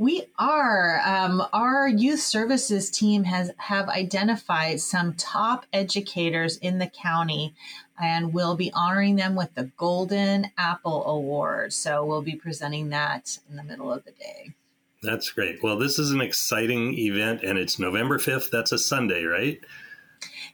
We 0.00 0.24
are. 0.38 1.02
Um, 1.04 1.42
our 1.52 1.86
youth 1.86 2.20
services 2.20 2.88
team 2.90 3.24
has 3.24 3.50
have 3.58 3.90
identified 3.90 4.80
some 4.80 5.12
top 5.12 5.66
educators 5.74 6.56
in 6.56 6.78
the 6.78 6.86
county, 6.86 7.54
and 8.00 8.32
we'll 8.32 8.56
be 8.56 8.72
honoring 8.72 9.16
them 9.16 9.34
with 9.34 9.54
the 9.54 9.64
Golden 9.76 10.52
Apple 10.56 11.04
Award. 11.04 11.74
So 11.74 12.02
we'll 12.06 12.22
be 12.22 12.34
presenting 12.34 12.88
that 12.88 13.40
in 13.50 13.56
the 13.56 13.62
middle 13.62 13.92
of 13.92 14.06
the 14.06 14.12
day. 14.12 14.54
That's 15.02 15.30
great. 15.30 15.62
Well, 15.62 15.76
this 15.76 15.98
is 15.98 16.12
an 16.12 16.22
exciting 16.22 16.98
event, 16.98 17.42
and 17.42 17.58
it's 17.58 17.78
November 17.78 18.18
fifth. 18.18 18.48
That's 18.50 18.72
a 18.72 18.78
Sunday, 18.78 19.24
right? 19.24 19.60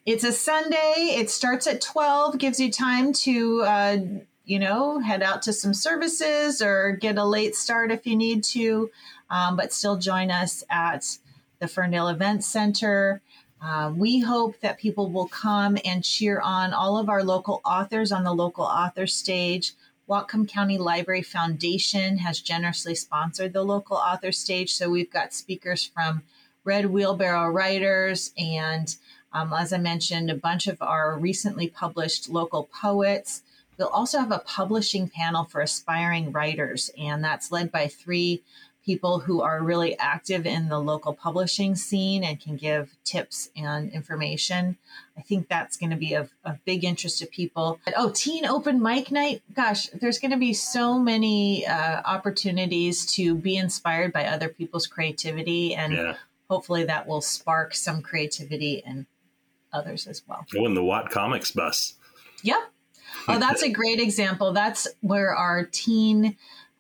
It's 0.05 0.25
a 0.25 0.33
Sunday. 0.33 1.15
It 1.17 1.31
starts 1.31 1.69
at 1.69 1.81
twelve. 1.81 2.39
Gives 2.39 2.59
you 2.59 2.73
time 2.73 3.13
to. 3.13 3.63
Uh, 3.63 3.99
you 4.49 4.61
know, 4.61 5.01
head 5.01 5.25
out 5.25 5.43
to 5.43 5.53
some 5.53 5.75
services 5.75 6.63
or 6.63 6.93
get 6.93 7.19
a 7.19 7.25
late 7.25 7.57
start 7.57 7.91
if 7.91 8.07
you 8.07 8.15
need 8.15 8.45
to 8.45 8.89
um, 9.31 9.57
but 9.57 9.73
still 9.73 9.97
join 9.97 10.31
us 10.31 10.65
at 10.71 11.19
the 11.59 11.69
Ferndale 11.69 12.09
Event 12.09 12.45
Center. 12.45 13.21
Uh, 13.63 13.93
we 13.97 14.21
hope 14.21 14.61
that 14.61 14.79
people 14.79 15.11
will 15.11 15.29
come 15.29 15.79
and 15.85 16.05
cheer 16.05 16.41
on 16.41 16.73
all 16.73 16.99
of 16.99 17.09
our 17.09 17.25
local 17.25 17.61
authors 17.65 18.13
on 18.13 18.25
the 18.25 18.35
local 18.35 18.65
author 18.65 19.07
stage. 19.07 19.73
Whatcom 20.09 20.49
County 20.49 20.79
Library 20.79 21.23
Foundation 21.23 22.19
has 22.19 22.41
generously 22.41 22.95
sponsored 22.95 23.53
the 23.53 23.65
local 23.65 23.97
author 23.97 24.31
stage. 24.31 24.73
So 24.75 24.91
we've 24.91 25.11
got 25.11 25.35
speakers 25.35 25.85
from 25.85 26.23
Red 26.65 26.87
Wheelbarrow 26.87 27.49
Writers 27.49 28.33
and, 28.39 28.95
um, 29.33 29.53
as 29.53 29.73
I 29.73 29.79
mentioned, 29.79 30.31
a 30.31 30.35
bunch 30.35 30.67
of 30.67 30.81
our 30.83 31.19
recently 31.19 31.69
published 31.69 32.29
local 32.29 32.65
poets. 32.65 33.43
We'll 33.79 33.89
also 33.89 34.19
have 34.19 34.33
a 34.33 34.39
publishing 34.39 35.09
panel 35.09 35.45
for 35.45 35.61
aspiring 35.61 36.33
writers, 36.33 36.91
and 36.97 37.23
that's 37.23 37.53
led 37.53 37.71
by 37.71 37.89
three 37.89 38.43
people 38.87 39.19
who 39.19 39.43
are 39.43 39.63
really 39.63 39.99
active 39.99 40.47
in 40.47 40.69
the 40.69 40.79
local 40.79 41.13
publishing 41.13 41.75
scene 41.75 42.23
and 42.23 42.41
can 42.41 42.57
give 42.57 42.97
tips 43.05 43.51
and 43.57 43.91
information. 43.91 44.79
I 45.19 45.23
think 45.23 45.49
that's 45.49 45.77
going 45.77 45.91
to 45.91 45.97
be 45.97 46.15
of, 46.15 46.31
of 46.45 46.65
big 46.65 46.85
interest 46.85 47.19
to 47.19 47.27
people. 47.27 47.81
But, 47.85 47.95
oh, 47.97 48.11
teen 48.11 48.47
open 48.47 48.81
mic 48.81 49.11
night. 49.11 49.43
Gosh, 49.53 49.89
there's 49.89 50.21
going 50.21 50.31
to 50.31 50.37
be 50.37 50.55
so 50.55 51.01
many 51.01 51.67
uh, 51.67 52.03
opportunities 52.05 53.05
to 53.15 53.35
be 53.35 53.57
inspired 53.57 54.13
by 54.13 54.27
other 54.27 54.49
people's 54.49 54.87
creativity. 54.87 55.75
And 55.75 55.93
yeah. 55.93 56.15
hopefully 56.49 56.85
that 56.85 57.09
will 57.09 57.21
spark 57.21 57.75
some 57.75 58.03
creativity 58.03 58.85
in 58.87 59.07
others 59.73 60.07
as 60.07 60.23
well. 60.29 60.47
Oh, 60.57 60.65
and 60.65 60.77
the 60.77 60.83
WhatComics 60.83 61.53
bus. 61.53 61.95
Yep. 62.43 62.59
Oh, 63.29 63.39
that's 63.41 63.63
a 63.63 63.69
great 63.69 63.99
example. 63.99 64.53
That's 64.53 64.87
where 65.01 65.35
our 65.35 65.65
teen 65.65 66.37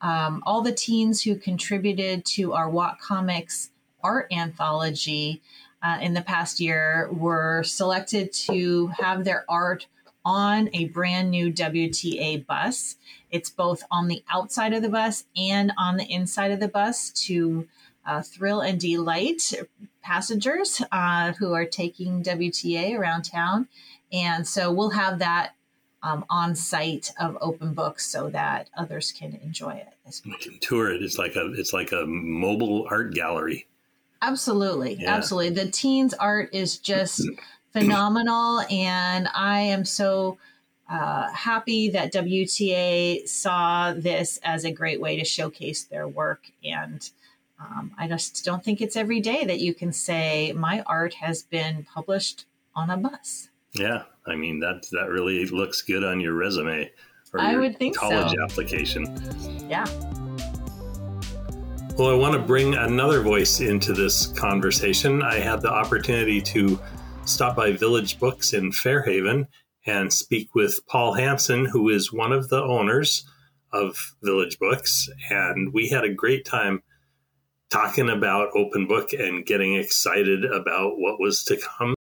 um, 0.06 0.40
all 0.46 0.62
the 0.62 0.72
teens 0.72 1.22
who 1.22 1.34
contributed 1.34 2.24
to 2.24 2.52
our 2.52 2.70
WhatComics 2.70 3.70
art 4.04 4.28
anthology 4.30 5.42
uh, 5.82 5.98
in 6.00 6.14
the 6.14 6.22
past 6.22 6.60
year 6.60 7.10
were 7.10 7.64
selected 7.64 8.32
to 8.32 8.86
have 8.98 9.24
their 9.24 9.44
art 9.48 9.88
on 10.24 10.70
a 10.72 10.84
brand 10.86 11.32
new 11.32 11.52
WTA 11.52 12.46
bus. 12.46 12.96
It's 13.32 13.50
both 13.50 13.82
on 13.90 14.06
the 14.06 14.22
outside 14.30 14.72
of 14.72 14.82
the 14.82 14.88
bus 14.88 15.24
and 15.36 15.72
on 15.76 15.96
the 15.96 16.04
inside 16.04 16.52
of 16.52 16.60
the 16.60 16.68
bus 16.68 17.10
to 17.26 17.66
uh, 18.06 18.22
thrill 18.22 18.60
and 18.60 18.78
delight 18.78 19.52
passengers 20.02 20.80
uh, 20.92 21.32
who 21.32 21.52
are 21.52 21.66
taking 21.66 22.22
WTA 22.22 22.96
around 22.96 23.22
town. 23.22 23.66
And 24.12 24.46
so 24.46 24.70
we'll 24.70 24.90
have 24.90 25.18
that 25.18 25.56
um, 26.06 26.24
on 26.30 26.54
site 26.54 27.10
of 27.18 27.36
open 27.40 27.74
books 27.74 28.06
so 28.06 28.30
that 28.30 28.70
others 28.76 29.12
can 29.12 29.38
enjoy 29.42 29.72
it. 29.72 29.88
We 30.24 30.36
can 30.38 30.58
tour 30.60 30.92
it. 30.92 31.02
It's 31.02 31.18
like 31.18 31.34
a 31.34 31.52
it's 31.54 31.72
like 31.72 31.90
a 31.90 32.04
mobile 32.06 32.86
art 32.88 33.12
gallery. 33.12 33.66
Absolutely, 34.22 34.94
yeah. 34.94 35.14
absolutely. 35.14 35.50
The 35.50 35.70
teens 35.70 36.14
art 36.14 36.50
is 36.52 36.78
just 36.78 37.28
phenomenal, 37.72 38.60
and 38.70 39.28
I 39.34 39.60
am 39.60 39.84
so 39.84 40.38
uh, 40.88 41.28
happy 41.32 41.90
that 41.90 42.12
WTA 42.12 43.28
saw 43.28 43.92
this 43.92 44.38
as 44.44 44.64
a 44.64 44.70
great 44.70 45.00
way 45.00 45.16
to 45.16 45.24
showcase 45.24 45.82
their 45.82 46.06
work. 46.06 46.44
And 46.64 47.08
um, 47.58 47.90
I 47.98 48.06
just 48.06 48.44
don't 48.44 48.62
think 48.62 48.80
it's 48.80 48.96
every 48.96 49.20
day 49.20 49.44
that 49.44 49.58
you 49.58 49.74
can 49.74 49.92
say 49.92 50.52
my 50.52 50.82
art 50.86 51.14
has 51.14 51.42
been 51.42 51.84
published 51.92 52.46
on 52.76 52.90
a 52.90 52.96
bus. 52.96 53.48
Yeah, 53.72 54.04
I 54.26 54.34
mean 54.34 54.60
that 54.60 54.86
that 54.92 55.08
really 55.08 55.46
looks 55.46 55.82
good 55.82 56.04
on 56.04 56.20
your 56.20 56.34
resume 56.34 56.90
or 57.32 57.40
I 57.40 57.56
would 57.56 57.78
think 57.78 57.96
college 57.96 58.32
so. 58.32 58.42
application. 58.42 59.04
Yeah. 59.68 59.86
Well, 61.96 62.10
I 62.10 62.14
want 62.14 62.34
to 62.34 62.40
bring 62.40 62.74
another 62.74 63.22
voice 63.22 63.60
into 63.60 63.92
this 63.92 64.26
conversation. 64.26 65.22
I 65.22 65.36
had 65.36 65.62
the 65.62 65.70
opportunity 65.70 66.42
to 66.42 66.78
stop 67.24 67.56
by 67.56 67.72
Village 67.72 68.18
Books 68.18 68.52
in 68.52 68.70
Fairhaven 68.70 69.46
and 69.86 70.12
speak 70.12 70.54
with 70.54 70.78
Paul 70.88 71.14
Hanson, 71.14 71.64
who 71.64 71.88
is 71.88 72.12
one 72.12 72.32
of 72.32 72.48
the 72.48 72.62
owners 72.62 73.24
of 73.72 74.14
Village 74.22 74.58
Books, 74.58 75.08
and 75.30 75.72
we 75.72 75.88
had 75.88 76.04
a 76.04 76.12
great 76.12 76.44
time 76.44 76.82
talking 77.70 78.08
about 78.08 78.54
Open 78.54 78.86
Book 78.86 79.12
and 79.12 79.44
getting 79.44 79.74
excited 79.74 80.44
about 80.44 80.98
what 80.98 81.20
was 81.20 81.44
to 81.44 81.56
come 81.56 81.95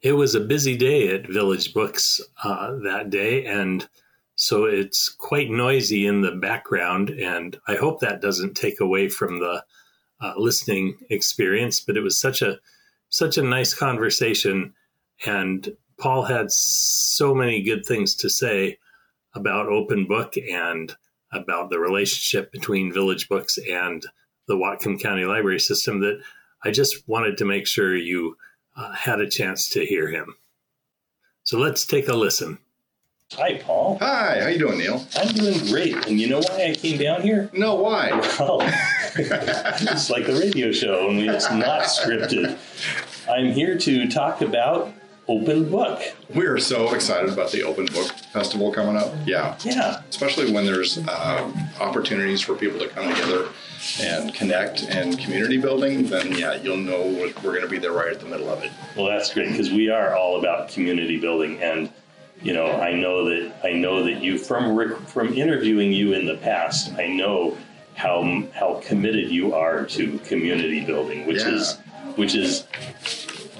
it 0.00 0.12
was 0.12 0.34
a 0.34 0.40
busy 0.40 0.76
day 0.76 1.14
at 1.14 1.28
Village 1.28 1.74
Books 1.74 2.20
uh, 2.44 2.76
that 2.84 3.10
day, 3.10 3.44
and 3.46 3.88
so 4.36 4.64
it's 4.64 5.08
quite 5.08 5.50
noisy 5.50 6.06
in 6.06 6.20
the 6.20 6.32
background. 6.32 7.10
And 7.10 7.58
I 7.66 7.74
hope 7.74 8.00
that 8.00 8.20
doesn't 8.20 8.54
take 8.54 8.80
away 8.80 9.08
from 9.08 9.40
the 9.40 9.64
uh, 10.20 10.34
listening 10.36 10.96
experience. 11.10 11.80
But 11.80 11.96
it 11.96 12.02
was 12.02 12.18
such 12.18 12.42
a 12.42 12.58
such 13.08 13.38
a 13.38 13.42
nice 13.42 13.74
conversation, 13.74 14.74
and 15.26 15.76
Paul 15.98 16.22
had 16.22 16.52
so 16.52 17.34
many 17.34 17.62
good 17.62 17.84
things 17.84 18.14
to 18.16 18.30
say 18.30 18.78
about 19.34 19.66
Open 19.66 20.06
Book 20.06 20.34
and 20.36 20.94
about 21.32 21.70
the 21.70 21.78
relationship 21.78 22.52
between 22.52 22.92
Village 22.92 23.28
Books 23.28 23.58
and 23.58 24.04
the 24.46 24.54
Whatcom 24.54 25.00
County 25.00 25.24
Library 25.24 25.60
System 25.60 26.00
that 26.00 26.20
I 26.64 26.70
just 26.70 27.06
wanted 27.08 27.36
to 27.38 27.44
make 27.44 27.66
sure 27.66 27.96
you 27.96 28.36
uh, 28.78 28.92
had 28.92 29.20
a 29.20 29.28
chance 29.28 29.68
to 29.70 29.84
hear 29.84 30.08
him. 30.08 30.36
So 31.42 31.58
let's 31.58 31.84
take 31.84 32.08
a 32.08 32.14
listen. 32.14 32.58
Hi, 33.34 33.58
Paul. 33.58 33.98
Hi, 34.00 34.40
how 34.40 34.48
you 34.48 34.58
doing, 34.58 34.78
Neil? 34.78 35.04
I'm 35.16 35.34
doing 35.34 35.58
great. 35.66 35.94
And 36.06 36.18
you 36.18 36.28
know 36.28 36.38
why 36.40 36.70
I 36.70 36.74
came 36.74 36.98
down 36.98 37.20
here? 37.20 37.50
No, 37.52 37.74
why? 37.74 38.10
Well, 38.38 38.60
it's 39.16 40.10
like 40.10 40.26
the 40.26 40.38
radio 40.38 40.70
show, 40.70 41.00
only 41.00 41.26
it's 41.26 41.50
not 41.50 41.82
scripted. 41.82 42.56
I'm 43.28 43.52
here 43.52 43.76
to 43.76 44.08
talk 44.08 44.42
about 44.42 44.92
Open 45.28 45.70
Book. 45.70 46.00
We're 46.34 46.58
so 46.58 46.94
excited 46.94 47.30
about 47.30 47.52
the 47.52 47.62
Open 47.62 47.84
Book 47.86 48.10
Festival 48.32 48.72
coming 48.72 48.96
up. 48.96 49.12
Yeah. 49.26 49.56
Yeah. 49.62 50.00
Especially 50.08 50.50
when 50.52 50.64
there's 50.64 50.98
uh, 51.06 51.52
opportunities 51.80 52.40
for 52.40 52.54
people 52.54 52.78
to 52.78 52.88
come 52.88 53.14
together 53.14 53.48
and 54.00 54.32
connect 54.32 54.84
and 54.84 55.18
community 55.18 55.58
building, 55.58 56.06
then 56.06 56.32
yeah, 56.32 56.54
you'll 56.54 56.78
know 56.78 57.02
we're 57.42 57.52
going 57.52 57.60
to 57.60 57.68
be 57.68 57.78
there 57.78 57.92
right 57.92 58.10
at 58.10 58.20
the 58.20 58.26
middle 58.26 58.48
of 58.48 58.62
it. 58.62 58.72
Well, 58.96 59.06
that's 59.06 59.32
great 59.32 59.50
because 59.50 59.70
we 59.70 59.90
are 59.90 60.16
all 60.16 60.38
about 60.38 60.70
community 60.70 61.20
building, 61.20 61.62
and 61.62 61.90
you 62.42 62.52
know, 62.52 62.66
I 62.66 62.94
know 62.94 63.24
that 63.28 63.52
I 63.64 63.72
know 63.72 64.04
that 64.04 64.22
you 64.22 64.38
from 64.38 65.04
from 65.06 65.34
interviewing 65.34 65.92
you 65.92 66.14
in 66.14 66.26
the 66.26 66.36
past, 66.38 66.92
I 66.94 67.06
know 67.06 67.56
how 67.94 68.44
how 68.54 68.80
committed 68.84 69.30
you 69.30 69.54
are 69.54 69.84
to 69.86 70.18
community 70.20 70.84
building, 70.84 71.26
which 71.26 71.40
yeah. 71.40 71.54
is 71.54 71.78
which 72.16 72.34
is 72.34 72.66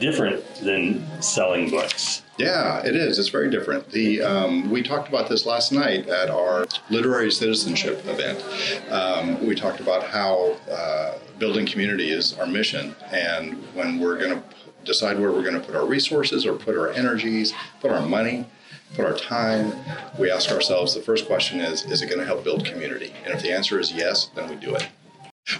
different 0.00 0.44
than 0.56 1.04
selling 1.22 1.70
books. 1.70 2.22
Yeah, 2.38 2.86
it 2.86 2.94
is. 2.94 3.18
It's 3.18 3.30
very 3.30 3.50
different. 3.50 3.90
The 3.90 4.22
um, 4.22 4.70
we 4.70 4.82
talked 4.82 5.08
about 5.08 5.28
this 5.28 5.44
last 5.44 5.72
night 5.72 6.08
at 6.08 6.30
our 6.30 6.66
literary 6.88 7.32
citizenship 7.32 8.06
event. 8.06 8.44
Um, 8.90 9.44
we 9.44 9.56
talked 9.56 9.80
about 9.80 10.04
how 10.04 10.56
uh, 10.70 11.18
building 11.38 11.66
community 11.66 12.10
is 12.10 12.38
our 12.38 12.46
mission, 12.46 12.94
and 13.10 13.54
when 13.74 13.98
we're 13.98 14.18
going 14.18 14.40
to 14.40 14.42
decide 14.84 15.18
where 15.18 15.32
we're 15.32 15.42
going 15.42 15.60
to 15.60 15.60
put 15.60 15.74
our 15.74 15.84
resources 15.84 16.46
or 16.46 16.54
put 16.54 16.76
our 16.76 16.90
energies, 16.90 17.52
put 17.80 17.90
our 17.90 18.06
money, 18.06 18.46
put 18.94 19.04
our 19.04 19.16
time, 19.16 19.72
we 20.18 20.30
ask 20.30 20.50
ourselves 20.52 20.94
the 20.94 21.02
first 21.02 21.26
question 21.26 21.60
is: 21.60 21.84
Is 21.86 22.02
it 22.02 22.06
going 22.06 22.20
to 22.20 22.26
help 22.26 22.44
build 22.44 22.64
community? 22.64 23.12
And 23.24 23.34
if 23.34 23.42
the 23.42 23.50
answer 23.50 23.80
is 23.80 23.90
yes, 23.90 24.30
then 24.36 24.48
we 24.48 24.54
do 24.54 24.76
it. 24.76 24.86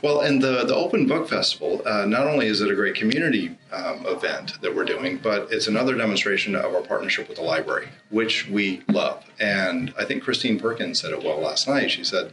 Well, 0.02 0.20
and 0.20 0.42
the, 0.42 0.64
the 0.64 0.74
Open 0.74 1.06
Book 1.06 1.28
Festival, 1.28 1.82
uh, 1.86 2.04
not 2.04 2.26
only 2.26 2.46
is 2.46 2.60
it 2.60 2.70
a 2.70 2.74
great 2.74 2.94
community 2.94 3.56
um, 3.72 4.04
event 4.06 4.60
that 4.60 4.74
we're 4.74 4.84
doing, 4.84 5.16
but 5.16 5.50
it's 5.50 5.66
another 5.66 5.94
demonstration 5.96 6.54
of 6.54 6.74
our 6.74 6.82
partnership 6.82 7.26
with 7.26 7.38
the 7.38 7.44
library, 7.44 7.88
which 8.10 8.46
we 8.48 8.82
love. 8.88 9.24
And 9.40 9.94
I 9.98 10.04
think 10.04 10.22
Christine 10.22 10.60
Perkins 10.60 11.00
said 11.00 11.12
it 11.12 11.22
well 11.22 11.40
last 11.40 11.66
night. 11.66 11.90
She 11.90 12.04
said 12.04 12.32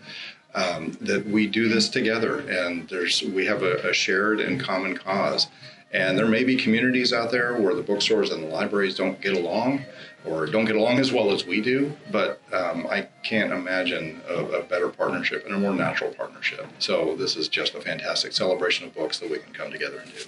um, 0.53 0.97
that 1.01 1.25
we 1.25 1.47
do 1.47 1.69
this 1.69 1.87
together 1.89 2.39
and 2.39 2.87
there's 2.89 3.23
we 3.23 3.45
have 3.45 3.63
a, 3.63 3.89
a 3.89 3.93
shared 3.93 4.39
and 4.41 4.59
common 4.59 4.97
cause. 4.97 5.47
And 5.93 6.17
there 6.17 6.27
may 6.27 6.43
be 6.43 6.57
communities 6.57 7.13
out 7.13 7.31
there 7.31 7.55
where 7.55 7.73
the 7.73 7.81
bookstores 7.81 8.31
and 8.31 8.43
the 8.43 8.47
libraries 8.47 8.95
don't 8.95 9.21
get 9.21 9.35
along 9.35 9.85
or 10.25 10.45
don't 10.45 10.65
get 10.65 10.75
along 10.75 10.99
as 10.99 11.11
well 11.11 11.31
as 11.31 11.45
we 11.45 11.61
do, 11.61 11.95
but 12.11 12.41
um, 12.51 12.87
I 12.87 13.07
can't 13.23 13.51
imagine 13.51 14.21
a, 14.27 14.43
a, 14.45 14.63
better 14.63 14.89
partnership 14.89 15.45
and 15.45 15.55
a 15.55 15.59
more 15.59 15.73
natural 15.73 16.11
partnership. 16.11 16.67
So 16.79 17.15
this 17.15 17.35
is 17.35 17.47
just 17.47 17.75
a 17.75 17.81
fantastic 17.81 18.33
celebration 18.33 18.87
of 18.87 18.95
books 18.95 19.19
that 19.19 19.29
we 19.29 19.39
can 19.39 19.53
come 19.53 19.71
together 19.71 19.99
and 19.99 20.11
do. 20.11 20.19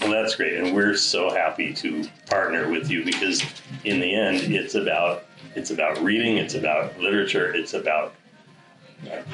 Well, 0.00 0.10
that's 0.10 0.34
great, 0.36 0.54
and 0.54 0.74
we're 0.74 0.96
so 0.96 1.30
happy 1.30 1.72
to 1.74 2.08
partner 2.28 2.70
with 2.70 2.90
you 2.90 3.04
because 3.04 3.44
in 3.84 4.00
the 4.00 4.14
end, 4.14 4.54
it's 4.54 4.74
about 4.74 5.24
it's 5.54 5.70
about 5.70 5.98
reading, 6.02 6.38
it's 6.38 6.54
about 6.54 6.98
literature, 6.98 7.54
it's 7.54 7.74
about 7.74 8.14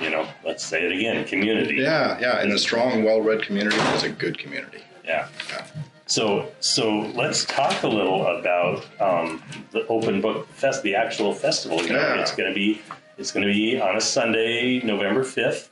you 0.00 0.10
know, 0.10 0.26
let's 0.44 0.64
say 0.64 0.84
it 0.84 0.92
again, 0.92 1.24
community. 1.24 1.76
Yeah, 1.76 2.18
yeah, 2.18 2.40
and 2.40 2.52
a 2.52 2.58
strong, 2.58 3.04
well-read 3.04 3.42
community 3.42 3.76
is 3.94 4.02
a 4.02 4.08
good 4.08 4.38
community. 4.38 4.82
Yeah. 5.04 5.28
yeah. 5.50 5.66
So, 6.08 6.50
so 6.60 7.00
let's 7.14 7.44
talk 7.44 7.82
a 7.82 7.86
little 7.86 8.26
about 8.26 8.86
um, 8.98 9.42
the 9.72 9.86
Open 9.88 10.22
Book 10.22 10.48
Fest, 10.48 10.82
the 10.82 10.94
actual 10.94 11.34
festival. 11.34 11.82
You 11.82 11.92
know, 11.92 12.00
yeah. 12.00 12.20
it's 12.20 12.34
going 12.34 12.48
to 12.48 12.54
be 12.54 12.80
it's 13.18 13.30
going 13.30 13.46
to 13.46 13.52
be 13.52 13.78
on 13.78 13.96
a 13.96 14.00
Sunday, 14.00 14.80
November 14.82 15.22
fifth, 15.22 15.70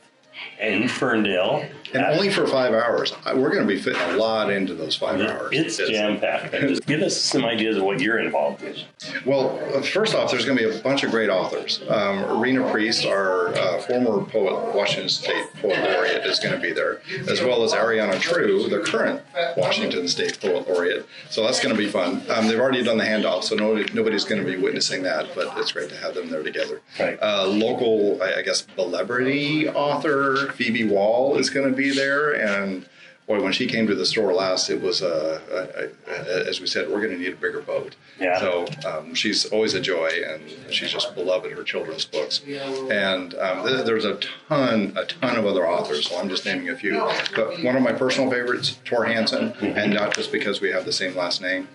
in 0.60 0.88
Ferndale. 0.88 1.66
And 1.92 2.04
only 2.04 2.30
for 2.30 2.46
five 2.46 2.72
hours. 2.72 3.12
We're 3.26 3.50
going 3.50 3.66
to 3.66 3.74
be 3.74 3.80
fitting 3.80 4.00
a 4.02 4.16
lot 4.16 4.50
into 4.50 4.74
those 4.74 4.96
five 4.96 5.20
hours. 5.20 5.50
It's 5.52 5.76
jam 5.76 6.18
packed. 6.20 6.52
Just 6.52 6.86
give 6.86 7.00
us 7.02 7.20
some 7.20 7.44
ideas 7.44 7.76
of 7.76 7.84
what 7.84 8.00
you're 8.00 8.18
involved 8.18 8.62
in. 8.62 8.76
Well, 9.24 9.58
uh, 9.74 9.82
first 9.82 10.14
off, 10.14 10.30
there's 10.30 10.44
going 10.44 10.58
to 10.58 10.68
be 10.68 10.76
a 10.76 10.82
bunch 10.82 11.02
of 11.04 11.10
great 11.10 11.30
authors. 11.30 11.82
Um, 11.88 12.40
Rena 12.40 12.70
Priest, 12.70 13.04
our 13.06 13.48
uh, 13.48 13.80
former 13.82 14.24
poet, 14.24 14.74
Washington 14.74 15.08
State 15.08 15.46
Poet 15.60 15.78
Laureate, 15.78 16.24
is 16.26 16.38
going 16.38 16.54
to 16.54 16.60
be 16.60 16.72
there, 16.72 17.00
as 17.28 17.40
well 17.42 17.62
as 17.62 17.72
Ariana 17.72 18.20
True, 18.20 18.68
the 18.68 18.80
current 18.80 19.22
Washington 19.56 20.08
State 20.08 20.40
Poet 20.40 20.68
Laureate. 20.68 21.06
So 21.30 21.42
that's 21.42 21.60
going 21.60 21.74
to 21.74 21.78
be 21.80 21.88
fun. 21.88 22.22
Um, 22.30 22.48
they've 22.48 22.60
already 22.60 22.82
done 22.82 22.98
the 22.98 23.04
handoff, 23.04 23.44
so 23.44 23.54
nobody, 23.54 23.92
nobody's 23.92 24.24
going 24.24 24.44
to 24.44 24.50
be 24.50 24.56
witnessing 24.56 25.02
that, 25.04 25.28
but 25.34 25.56
it's 25.58 25.72
great 25.72 25.88
to 25.90 25.96
have 25.96 26.14
them 26.14 26.30
there 26.30 26.42
together. 26.42 26.80
Right. 26.98 27.18
Uh, 27.20 27.46
local, 27.46 28.22
I 28.22 28.42
guess, 28.42 28.66
celebrity 28.74 29.68
author 29.68 30.52
Phoebe 30.52 30.88
Wahl 30.88 31.36
is 31.36 31.50
going 31.50 31.70
to 31.70 31.76
be 31.76 31.85
there, 31.90 32.32
and 32.32 32.86
boy, 33.26 33.42
when 33.42 33.52
she 33.52 33.66
came 33.66 33.86
to 33.86 33.94
the 33.94 34.06
store 34.06 34.32
last, 34.32 34.70
it 34.70 34.80
was 34.80 35.02
uh, 35.02 35.40
uh, 35.50 36.10
uh 36.10 36.48
as 36.48 36.60
we 36.60 36.66
said, 36.66 36.88
we're 36.88 37.00
going 37.00 37.12
to 37.12 37.18
need 37.18 37.32
a 37.32 37.36
bigger 37.36 37.60
boat. 37.60 37.96
Yeah. 38.20 38.38
So 38.38 38.66
um, 38.86 39.14
she's 39.14 39.46
always 39.46 39.74
a 39.74 39.80
joy, 39.80 40.10
and 40.26 40.42
she's 40.70 40.92
just 40.92 41.14
beloved 41.14 41.52
her 41.52 41.62
children's 41.62 42.04
books. 42.04 42.40
And 42.46 43.34
um, 43.34 43.66
th- 43.66 43.84
there's 43.84 44.04
a 44.04 44.18
ton, 44.48 44.92
a 44.96 45.04
ton 45.04 45.36
of 45.36 45.46
other 45.46 45.66
authors. 45.68 46.08
So 46.08 46.18
I'm 46.18 46.28
just 46.28 46.44
naming 46.44 46.68
a 46.68 46.76
few. 46.76 46.98
But 47.34 47.62
one 47.62 47.76
of 47.76 47.82
my 47.82 47.92
personal 47.92 48.30
favorites, 48.30 48.78
Thor 48.88 49.04
Hanson, 49.04 49.52
mm-hmm. 49.52 49.78
and 49.78 49.92
not 49.92 50.14
just 50.14 50.32
because 50.32 50.60
we 50.60 50.70
have 50.70 50.84
the 50.84 50.92
same 50.92 51.16
last 51.16 51.42
name, 51.42 51.68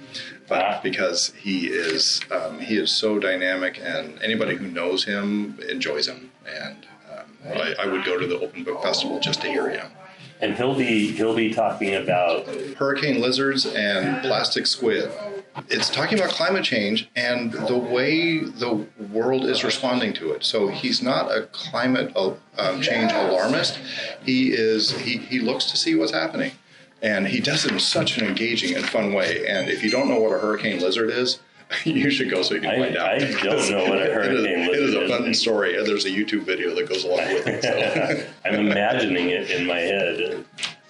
but 0.48 0.64
ah. 0.64 0.80
because 0.82 1.34
he 1.38 1.68
is 1.68 2.22
um, 2.32 2.60
he 2.60 2.78
is 2.78 2.92
so 2.92 3.20
dynamic, 3.20 3.80
and 3.84 4.22
anybody 4.22 4.56
who 4.56 4.68
knows 4.68 5.04
him 5.04 5.60
enjoys 5.70 6.08
him. 6.08 6.32
And 6.46 6.88
I, 7.46 7.76
I 7.80 7.88
would 7.88 8.06
go 8.06 8.20
to 8.20 8.28
the 8.28 8.40
Open 8.40 8.64
Book 8.64 8.82
Festival 8.84 9.20
just 9.20 9.42
to 9.42 9.48
hear 9.48 9.70
him. 9.70 9.88
And 10.42 10.56
he'll 10.56 10.76
be 10.76 11.12
he'll 11.12 11.36
be 11.36 11.54
talking 11.54 11.96
about 11.96 12.48
hurricane 12.76 13.22
lizards 13.22 13.66
and 13.66 14.22
plastic 14.22 14.66
squid. 14.66 15.12
It's 15.70 15.90
talking 15.90 16.18
about 16.18 16.32
climate 16.32 16.64
change 16.64 17.10
and 17.16 17.52
the 17.52 17.78
way 17.78 18.40
the 18.40 18.86
world 19.12 19.46
is 19.46 19.64
responding 19.64 20.14
to 20.14 20.32
it. 20.32 20.44
So 20.44 20.70
he's 20.70 21.02
not 21.02 21.30
a 21.30 21.48
climate 21.52 22.16
um, 22.16 22.82
change 22.82 23.12
alarmist. 23.12 23.78
He 24.24 24.54
is 24.54 24.92
he, 24.92 25.18
he 25.18 25.40
looks 25.40 25.66
to 25.66 25.78
see 25.78 25.94
what's 25.96 26.14
happening, 26.14 26.54
and 27.02 27.28
he 27.28 27.40
does 27.42 27.66
it 27.66 27.74
in 27.74 27.80
such 27.80 28.18
an 28.18 28.26
engaging 28.26 28.76
and 28.76 28.86
fun 28.86 29.14
way. 29.14 29.46
And 29.46 29.70
if 29.70 29.84
you 29.84 29.92
don't 29.92 30.08
know 30.08 30.20
what 30.20 30.32
a 30.32 30.40
hurricane 30.40 30.80
lizard 30.80 31.10
is, 31.10 31.40
you 31.84 32.10
should 32.10 32.30
go 32.30 32.42
so 32.42 32.56
you 32.56 32.62
can 32.62 32.72
I, 32.72 32.80
find 32.80 32.98
out. 32.98 33.10
I 33.10 33.20
don't 33.20 33.70
know 33.72 33.86
what 33.90 34.02
a 34.02 34.06
hurricane 34.14 34.60
it 34.60 34.70
is, 34.72 34.94
it 34.94 35.04
is 35.04 35.12
a 35.12 35.18
fun 35.18 35.34
story, 35.34 35.78
and 35.78 35.88
there's 35.88 36.06
a 36.06 36.10
YouTube 36.10 36.44
video 36.44 36.74
that 36.76 36.88
goes 36.88 37.04
along 37.04 37.34
with 37.34 37.48
it. 37.48 37.64
So. 37.64 38.28
I'm 38.46 38.56
imagining 38.56 39.30
it 39.30 39.50
in 39.52 39.66
my 39.66 39.80
head. 39.80 40.46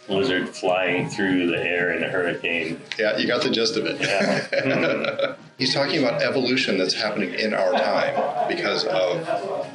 A 0.09 0.13
lizard 0.13 0.49
flying 0.49 1.09
through 1.09 1.47
the 1.47 1.63
air 1.63 1.93
in 1.93 2.03
a 2.03 2.09
hurricane. 2.09 2.81
Yeah, 2.97 3.17
you 3.17 3.27
got 3.27 3.43
the 3.43 3.49
gist 3.49 3.77
of 3.77 3.85
it. 3.85 4.01
Yeah. 4.01 5.35
Hmm. 5.35 5.41
He's 5.61 5.75
talking 5.75 6.03
about 6.03 6.23
evolution 6.23 6.79
that's 6.79 6.95
happening 6.95 7.35
in 7.35 7.53
our 7.53 7.71
time 7.73 8.47
because 8.49 8.83
of 8.85 9.23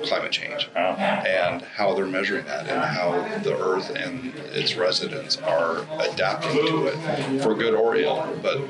climate 0.03 0.33
change 0.33 0.69
oh. 0.75 0.81
and 0.81 1.63
how 1.63 1.95
they're 1.95 2.07
measuring 2.07 2.45
that 2.47 2.67
and 2.67 2.83
how 2.83 3.13
the 3.45 3.57
Earth 3.57 3.91
and 3.91 4.35
its 4.51 4.75
residents 4.75 5.37
are 5.37 5.87
adapting 6.01 6.51
to 6.67 6.87
it 6.89 7.41
for 7.41 7.55
good 7.55 7.73
or 7.73 7.95
ill. 7.95 8.37
But 8.43 8.63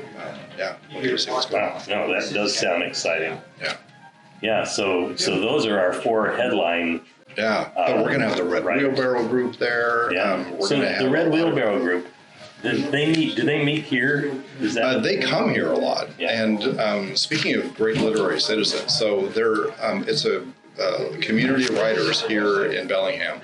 yeah, 0.59 0.75
we'll 0.93 1.17
see 1.17 1.31
what's 1.31 1.47
going 1.47 1.63
on. 1.63 1.81
No, 1.89 2.07
that 2.13 2.31
does 2.31 2.55
sound 2.55 2.83
exciting. 2.83 3.41
Yeah. 3.59 3.77
Yeah, 4.43 4.63
so 4.63 5.15
so 5.15 5.39
those 5.39 5.65
are 5.65 5.79
our 5.79 5.93
four 5.93 6.29
headline. 6.29 7.01
Yeah, 7.35 7.71
but 7.75 7.93
uh, 7.93 7.95
we're 7.95 8.09
going 8.09 8.19
to 8.19 8.27
have 8.27 8.37
the 8.37 8.43
Red 8.43 8.63
writers. 8.63 8.89
Wheelbarrow 8.89 9.27
Group 9.27 9.57
there. 9.57 10.13
Yeah, 10.13 10.33
um, 10.33 10.61
so 10.61 10.79
the 10.79 11.09
Red 11.09 11.31
Wheelbarrow 11.31 11.79
Group. 11.79 12.05
Do 12.63 12.89
they 12.89 13.11
meet? 13.11 13.35
Do 13.35 13.43
they 13.43 13.63
meet 13.63 13.83
here? 13.83 14.33
Is 14.59 14.73
that 14.73 14.83
uh, 14.83 14.99
they 14.99 15.17
come 15.17 15.49
here 15.49 15.71
a 15.71 15.77
lot. 15.77 16.09
Yeah. 16.17 16.43
And 16.43 16.79
um, 16.79 17.15
speaking 17.15 17.55
of 17.55 17.75
great 17.75 17.97
literary 17.97 18.39
citizens, 18.39 18.97
so 18.97 19.27
they're 19.27 19.69
um, 19.83 20.05
it's 20.07 20.25
a 20.25 20.43
uh, 20.79 21.09
community 21.21 21.63
of 21.63 21.75
writers 21.79 22.21
here 22.21 22.65
in 22.65 22.87
Bellingham, 22.87 23.41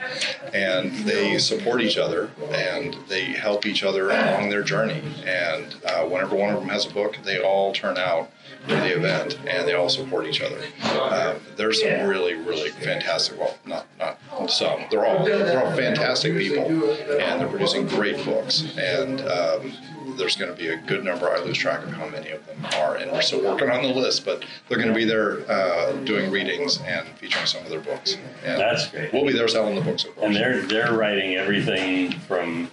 and 0.53 0.93
they 0.99 1.37
support 1.39 1.81
each 1.81 1.97
other 1.97 2.29
and 2.51 2.95
they 3.07 3.23
help 3.23 3.65
each 3.65 3.83
other 3.83 4.11
along 4.11 4.49
their 4.49 4.61
journey. 4.61 5.01
And 5.25 5.75
uh, 5.85 6.03
whenever 6.03 6.35
one 6.35 6.53
of 6.53 6.59
them 6.59 6.69
has 6.69 6.85
a 6.85 6.93
book, 6.93 7.17
they 7.23 7.39
all 7.39 7.73
turn 7.73 7.97
out 7.97 8.29
to 8.67 8.75
the 8.75 8.95
event 8.95 9.39
and 9.47 9.67
they 9.67 9.73
all 9.73 9.89
support 9.89 10.25
each 10.25 10.41
other. 10.41 10.61
Um, 10.83 11.37
there's 11.55 11.81
some 11.81 12.07
really, 12.07 12.35
really 12.35 12.69
fantastic. 12.69 13.39
Well, 13.39 13.57
not 13.65 13.87
not 13.97 14.19
some. 14.49 14.85
They're 14.89 15.05
all 15.05 15.25
they're 15.25 15.63
all 15.63 15.75
fantastic 15.75 16.35
people, 16.37 16.65
and 16.65 17.41
they're 17.41 17.47
producing 17.47 17.87
great 17.87 18.23
books. 18.25 18.75
And 18.77 19.21
um, 19.21 19.71
there's 20.17 20.35
going 20.35 20.51
to 20.51 20.57
be 20.57 20.69
a 20.69 20.77
good 20.77 21.03
number. 21.03 21.29
I 21.29 21.39
lose 21.39 21.57
track 21.57 21.83
of 21.83 21.91
how 21.91 22.07
many 22.07 22.29
of 22.31 22.45
them 22.45 22.65
are, 22.75 22.95
and 22.95 23.11
we're 23.11 23.21
still 23.21 23.43
working 23.43 23.69
on 23.69 23.81
the 23.83 23.89
list. 23.89 24.25
But 24.25 24.43
they're 24.67 24.77
going 24.77 24.89
to 24.89 24.95
be 24.95 25.05
there 25.05 25.49
uh, 25.49 25.93
doing 26.03 26.31
readings 26.31 26.79
and 26.81 27.07
featuring 27.17 27.45
some 27.45 27.63
of 27.63 27.69
their 27.69 27.79
books. 27.79 28.17
And 28.43 28.59
That's 28.59 28.87
great. 28.89 29.13
We'll 29.13 29.25
be 29.25 29.33
there 29.33 29.47
selling 29.47 29.75
the 29.75 29.81
books, 29.81 30.05
of 30.05 30.15
course. 30.15 30.27
And 30.27 30.35
they're 30.35 30.61
they're 30.61 30.93
writing 30.93 31.35
everything 31.35 32.11
from 32.11 32.69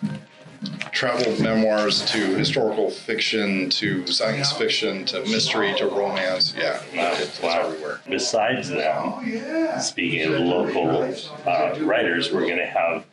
travel 0.92 1.40
memoirs 1.40 2.04
to 2.06 2.18
historical 2.36 2.90
fiction 2.90 3.70
to 3.70 4.06
science 4.06 4.52
fiction 4.52 5.04
to 5.06 5.20
mystery 5.22 5.74
to 5.76 5.86
romance. 5.86 6.54
Yeah, 6.56 6.80
wow. 6.94 7.12
it's, 7.14 7.40
wow. 7.42 7.66
everywhere. 7.66 8.00
Besides 8.08 8.68
that, 8.70 9.80
speaking 9.80 10.32
of 10.32 10.40
local 10.40 11.14
uh, 11.46 11.78
writers, 11.80 12.32
we're 12.32 12.46
going 12.46 12.58
to 12.58 12.66
have 12.66 13.04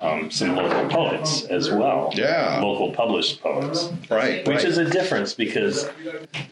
um, 0.00 0.30
some 0.30 0.54
local 0.54 0.88
poets 0.88 1.44
as 1.44 1.70
well. 1.70 2.10
Yeah. 2.14 2.60
Local 2.60 2.92
published 2.92 3.40
poets. 3.42 3.90
Right. 4.08 4.46
Which 4.46 4.58
right. 4.58 4.64
is 4.64 4.78
a 4.78 4.88
difference 4.88 5.34
because, 5.34 5.88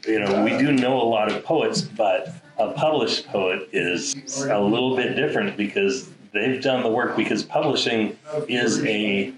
you 0.06 0.18
know, 0.18 0.42
we 0.42 0.50
do 0.58 0.72
know 0.72 1.00
a 1.00 1.04
lot 1.04 1.30
of 1.30 1.44
poets, 1.44 1.80
but 1.80 2.34
a 2.58 2.72
published 2.72 3.28
poet 3.28 3.68
is 3.72 4.14
a 4.44 4.60
little 4.60 4.96
bit 4.96 5.14
different 5.14 5.56
because 5.56 6.10
they've 6.32 6.60
done 6.60 6.82
the 6.82 6.90
work 6.90 7.16
because 7.16 7.42
publishing 7.42 8.18
is 8.48 8.84
a 8.84 9.32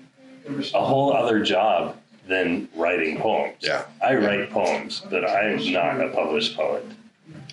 a 0.74 0.84
whole 0.84 1.12
other 1.12 1.42
job 1.42 1.96
than 2.26 2.68
writing 2.76 3.18
poems. 3.18 3.56
Yeah. 3.60 3.86
I 4.02 4.14
write 4.14 4.50
poems, 4.50 5.02
but 5.10 5.28
I'm 5.28 5.72
not 5.72 6.00
a 6.00 6.08
published 6.08 6.56
poet. 6.56 6.84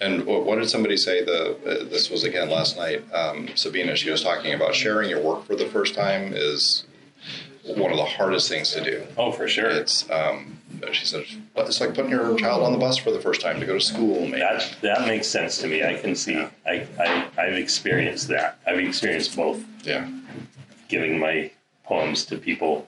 And 0.02 0.26
what 0.26 0.60
did 0.60 0.70
somebody 0.70 0.98
say? 0.98 1.24
The 1.24 1.56
uh, 1.56 1.90
this 1.90 2.10
was 2.10 2.24
again 2.24 2.50
last 2.50 2.78
night. 2.78 3.04
Um, 3.14 3.50
Sabina, 3.56 3.96
she 3.96 4.10
was 4.10 4.22
talking 4.22 4.54
about 4.54 4.76
sharing 4.76 5.10
your 5.10 5.22
work 5.22 5.46
for 5.46 5.56
the 5.56 5.68
first 5.68 5.96
time 5.96 6.34
is 6.34 6.86
one 7.66 7.92
of 7.92 7.98
the 7.98 8.06
hardest 8.06 8.50
things 8.50 8.72
to 8.72 8.84
do. 8.84 9.06
Oh, 9.18 9.32
for 9.32 9.48
sure. 9.48 9.70
It's 9.70 10.10
um, 10.12 10.60
she 10.92 11.06
said 11.06 11.26
it's 11.56 11.80
like 11.80 11.94
putting 11.94 12.12
your 12.12 12.38
child 12.38 12.64
on 12.64 12.74
the 12.74 12.78
bus 12.78 12.98
for 12.98 13.12
the 13.12 13.20
first 13.20 13.42
time 13.42 13.60
to 13.60 13.66
go 13.66 13.74
to 13.74 13.82
school. 13.82 14.22
Maybe. 14.22 14.40
That 14.40 14.76
that 14.82 15.08
makes 15.08 15.28
sense 15.28 15.58
to 15.60 15.68
me. 15.68 15.84
I 15.84 15.96
can 15.96 16.16
see. 16.16 16.38
I, 16.66 16.88
I 17.00 17.28
I've 17.38 17.56
experienced 17.56 18.28
that. 18.30 18.60
I've 18.68 18.80
experienced 18.80 19.36
both. 19.36 19.64
Yeah. 19.84 20.10
Giving 20.90 21.18
my 21.20 21.52
poems 21.88 22.26
to 22.26 22.38
people 22.38 22.88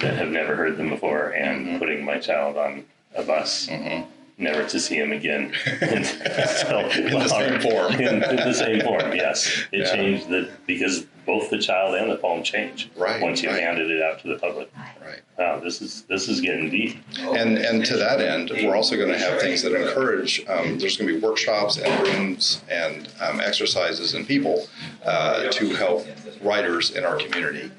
that 0.00 0.14
have 0.14 0.28
never 0.28 0.54
heard 0.54 0.76
them 0.76 0.90
before, 0.90 1.30
and 1.30 1.66
mm-hmm. 1.66 1.78
putting 1.78 2.04
my 2.04 2.18
child 2.18 2.56
on 2.56 2.84
a 3.14 3.22
bus. 3.22 3.66
Mm-hmm 3.66 4.08
never 4.42 4.68
to 4.68 4.80
see 4.80 4.96
him 4.96 5.12
again. 5.12 5.52
so, 5.64 6.88
in 6.90 7.12
the 7.12 7.28
same 7.28 7.60
form. 7.60 7.92
in, 8.00 8.22
in, 8.22 8.36
the 8.36 8.52
same 8.52 8.80
form, 8.80 9.12
yes. 9.14 9.64
It 9.72 9.86
yeah. 9.86 9.94
changed 9.94 10.28
the 10.28 10.50
because 10.66 11.06
both 11.24 11.50
the 11.50 11.58
child 11.58 11.94
and 11.94 12.10
the 12.10 12.16
poem 12.16 12.42
change 12.42 12.90
right, 12.96 13.22
once 13.22 13.42
you 13.42 13.48
right. 13.48 13.62
handed 13.62 13.90
it 13.90 14.02
out 14.02 14.20
to 14.20 14.28
the 14.28 14.38
public. 14.38 14.70
Right. 15.00 15.20
Wow, 15.38 15.60
this 15.60 15.80
is 15.80 16.02
this 16.02 16.28
is 16.28 16.40
getting 16.40 16.70
deep. 16.70 16.96
And 17.20 17.58
and 17.58 17.84
to 17.84 17.96
that 17.96 18.20
end, 18.20 18.50
we're 18.62 18.74
also 18.74 18.96
going 18.96 19.10
to 19.10 19.18
have 19.18 19.40
things 19.40 19.62
that 19.62 19.74
encourage. 19.74 20.44
Um, 20.48 20.78
there's 20.78 20.96
going 20.96 21.08
to 21.08 21.14
be 21.14 21.24
workshops 21.24 21.78
and 21.78 22.08
rooms 22.08 22.62
and 22.68 23.08
um, 23.20 23.40
exercises 23.40 24.14
and 24.14 24.26
people 24.26 24.66
uh, 25.04 25.48
to 25.50 25.70
help 25.70 26.06
writers 26.42 26.90
in 26.90 27.04
our 27.04 27.16
community 27.16 27.70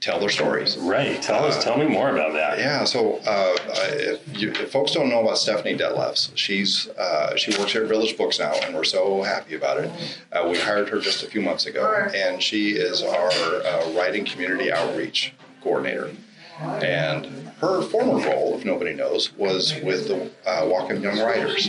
tell 0.00 0.20
their 0.20 0.28
stories. 0.28 0.76
Right. 0.78 1.20
Tell 1.22 1.44
us. 1.44 1.62
Tell 1.62 1.76
me 1.78 1.86
more 1.86 2.10
about 2.10 2.32
that. 2.34 2.58
Yeah, 2.58 2.84
so 2.84 3.16
uh, 3.26 3.56
if, 3.92 4.40
you, 4.40 4.50
if 4.52 4.70
folks 4.70 4.92
don't 4.92 5.08
know 5.08 5.20
about 5.22 5.38
Stephanie 5.38 5.76
Detlefs, 5.76 6.30
she's 6.36 6.88
uh, 6.90 7.36
she 7.36 7.56
works 7.58 7.72
here 7.72 7.82
at 7.82 7.88
Village 7.88 8.16
Books 8.16 8.38
now, 8.38 8.52
and 8.62 8.74
we're 8.74 8.84
so 8.84 9.22
happy 9.22 9.54
about 9.54 9.78
it. 9.78 9.90
Uh, 10.32 10.48
we 10.50 10.58
hired 10.58 10.88
her 10.88 11.00
just 11.00 11.22
a 11.22 11.26
few 11.26 11.40
months 11.40 11.66
ago, 11.66 12.08
and 12.14 12.42
she 12.42 12.70
is 12.72 13.02
our 13.02 13.30
uh, 13.30 13.92
writing 13.96 14.24
community 14.24 14.72
outreach 14.72 15.32
coordinator. 15.62 16.10
And 16.60 17.26
her 17.60 17.82
former 17.82 18.18
role, 18.24 18.56
if 18.58 18.64
nobody 18.64 18.92
knows, 18.92 19.32
was 19.36 19.74
with 19.82 20.08
the 20.08 20.24
uh, 20.44 20.62
Whatcom 20.62 21.00
Young 21.02 21.18
Writers, 21.20 21.66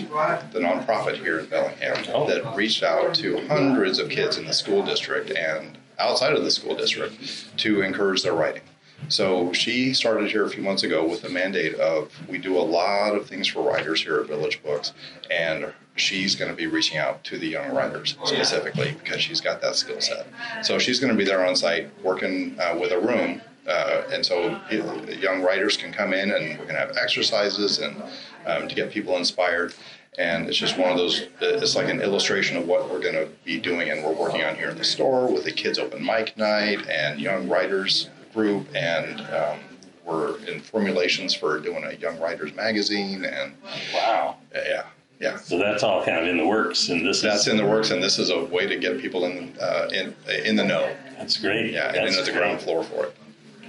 the 0.52 0.60
nonprofit 0.60 1.18
here 1.18 1.40
in 1.40 1.46
Bellingham 1.48 1.98
Oh. 2.14 2.28
that 2.28 2.56
reached 2.56 2.82
out 2.84 3.14
to 3.16 3.46
hundreds 3.48 4.00
of 4.00 4.10
kids 4.10 4.38
in 4.38 4.46
the 4.46 4.54
school 4.54 4.84
district 4.84 5.30
and 5.32 5.78
outside 6.00 6.34
of 6.34 6.44
the 6.44 6.52
school 6.52 6.76
district 6.76 7.58
to 7.58 7.82
encourage 7.82 8.24
their 8.24 8.34
writing. 8.34 8.64
So 9.08 9.54
she 9.54 9.94
started 9.94 10.30
here 10.30 10.46
a 10.46 10.50
few 10.50 10.62
months 10.62 10.84
ago 10.84 11.08
with 11.08 11.22
the 11.22 11.30
mandate 11.30 11.76
of 11.76 12.12
we 12.28 12.38
do 12.38 12.58
a 12.58 12.62
lot 12.62 13.16
of 13.16 13.28
things 13.28 13.48
for 13.48 13.64
writers 13.64 14.02
here 14.02 14.20
at 14.20 14.28
Village 14.28 14.62
Books, 14.62 14.94
and 15.32 15.74
she's 15.96 16.36
going 16.36 16.52
to 16.52 16.56
be 16.56 16.68
reaching 16.68 16.98
out 16.98 17.24
to 17.26 17.38
the 17.38 17.48
young 17.48 17.74
writers 17.74 18.18
specifically 18.26 18.96
because 19.02 19.22
she's 19.22 19.42
got 19.42 19.62
that 19.62 19.76
skill 19.76 20.02
set. 20.02 20.28
So 20.64 20.80
she's 20.80 21.00
going 21.00 21.12
to 21.12 21.18
be 21.18 21.24
there 21.26 21.46
on 21.46 21.56
site 21.56 21.90
working 22.04 22.58
uh, 22.60 22.78
with 22.80 22.92
a 22.92 23.00
room, 23.00 23.42
uh, 23.68 24.04
and 24.12 24.26
so 24.26 24.60
young 24.70 25.42
writers 25.42 25.78
can 25.78 25.94
come 25.94 26.14
in 26.14 26.32
and 26.32 26.60
we're 26.60 26.66
going 26.66 26.76
to 26.76 26.82
have 26.82 26.98
exercises 26.98 27.80
and 27.80 28.02
um, 28.46 28.68
to 28.68 28.76
get 28.76 28.92
people 28.92 29.18
inspired. 29.18 29.74
And 30.18 30.48
it's 30.48 30.58
just 30.58 30.78
one 30.78 30.92
of 30.92 30.98
those, 30.98 31.24
it's 31.40 31.76
like 31.76 31.88
an 31.88 32.02
illustration 32.02 32.58
of 32.58 32.68
what 32.68 32.90
we're 32.90 33.00
going 33.00 33.16
to 33.16 33.30
be 33.46 33.58
doing 33.60 33.90
and 33.90 34.04
we're 34.04 34.14
working 34.14 34.44
on 34.44 34.56
here 34.56 34.70
in 34.70 34.78
the 34.78 34.84
store 34.84 35.32
with 35.32 35.46
the 35.46 35.52
kids 35.52 35.80
open 35.80 36.04
mic 36.04 36.36
night 36.38 36.88
and 36.90 37.20
young 37.22 37.48
writers 37.48 38.10
group. 38.34 38.68
And 38.76 39.22
um, 39.22 39.60
we're 40.06 40.38
in 40.46 40.60
formulations 40.60 41.34
for 41.34 41.60
doing 41.60 41.84
a 41.86 41.94
young 41.94 42.20
writers 42.20 42.54
magazine. 42.56 43.24
And 43.24 43.54
Wow. 43.94 44.38
yeah, 44.54 44.86
yeah. 45.20 45.38
So 45.38 45.58
that's 45.58 45.84
all 45.84 46.04
kind 46.04 46.18
of 46.18 46.28
in 46.28 46.38
the 46.38 46.48
works, 46.48 46.90
and 46.90 47.06
this 47.06 47.22
That's 47.22 47.42
is 47.42 47.48
in 47.50 47.58
the 47.58 47.66
works, 47.66 47.92
and 47.92 48.02
this 48.02 48.18
is 48.20 48.30
a 48.30 48.44
way 48.46 48.66
to 48.68 48.78
get 48.78 49.00
people 49.00 49.26
in 49.26 49.56
uh, 49.62 49.90
in 49.94 50.16
in 50.46 50.56
the 50.56 50.64
know. 50.64 50.90
that's 51.18 51.38
great. 51.38 51.72
Yeah, 51.74 51.88
and 51.88 51.96
that's 51.98 52.14
in 52.16 52.20
at 52.20 52.26
the 52.26 52.32
ground 52.32 52.62
floor 52.62 52.84
for 52.84 53.06
it. 53.06 53.16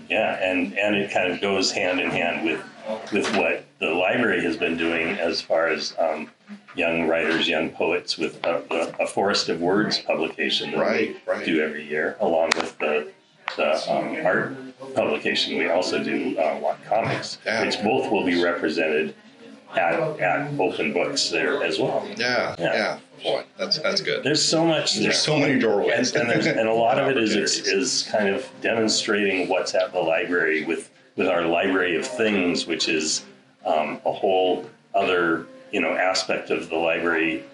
Yeah, 0.08 0.34
and 0.42 0.78
and 0.78 0.96
it 0.96 1.10
kind 1.10 1.32
of 1.32 1.40
goes 1.40 1.70
hand 1.72 2.00
in 2.00 2.10
hand 2.10 2.44
with 2.44 2.62
with 3.12 3.36
what 3.36 3.64
the 3.80 3.90
library 3.90 4.42
has 4.42 4.56
been 4.56 4.76
doing 4.76 5.18
as 5.18 5.40
far 5.40 5.68
as 5.68 5.94
um, 5.98 6.30
young 6.76 7.08
writers, 7.08 7.48
young 7.48 7.70
poets, 7.70 8.18
with 8.18 8.44
a, 8.44 8.62
a, 8.70 9.04
a 9.04 9.06
Forest 9.06 9.48
of 9.48 9.60
Words 9.60 9.98
publication 9.98 10.70
that 10.72 10.78
Right, 10.80 11.16
we 11.26 11.32
right. 11.32 11.44
do 11.44 11.60
every 11.62 11.88
year, 11.88 12.16
along 12.20 12.50
with 12.56 12.78
the 12.78 13.10
the 13.56 13.92
um, 13.92 14.24
art 14.24 14.54
publication. 14.94 15.58
We 15.58 15.68
also 15.68 16.04
do 16.04 16.38
uh, 16.38 16.60
WhatComics, 16.60 17.38
Yeah. 17.44 17.64
which 17.64 17.82
both 17.82 18.10
will 18.12 18.24
be 18.24 18.40
represented 18.42 19.14
at 19.74 19.94
at 20.20 20.60
Open 20.60 20.92
Books 20.92 21.30
there 21.30 21.64
as 21.64 21.78
well. 21.80 22.06
Yeah, 22.16 22.54
Yeah. 22.58 22.74
yeah. 22.74 22.98
Boy, 23.24 23.42
that's 23.58 23.78
that's 23.78 24.02
good. 24.02 24.22
There's 24.24 24.42
so 24.44 24.64
much. 24.64 24.94
there. 24.94 25.04
There's 25.04 25.18
so 25.20 25.38
many 25.38 25.58
doorways, 25.58 26.12
and, 26.14 26.22
and, 26.22 26.30
there's, 26.30 26.46
and 26.46 26.68
a 26.68 26.72
lot 26.72 26.98
of 26.98 27.08
it 27.08 27.16
is 27.18 27.34
is 27.34 28.06
kind 28.10 28.28
of 28.28 28.46
demonstrating 28.60 29.48
what's 29.48 29.74
at 29.74 29.92
the 29.92 30.00
library 30.00 30.64
with 30.64 30.90
with 31.16 31.26
our 31.28 31.42
library 31.44 31.96
of 31.96 32.06
things, 32.06 32.66
which 32.66 32.88
is 32.88 33.24
um, 33.64 34.00
a 34.04 34.12
whole 34.12 34.64
other 34.94 35.46
you 35.72 35.80
know 35.80 35.92
aspect 35.96 36.50
of 36.50 36.68
the 36.68 36.76
library, 36.76 37.44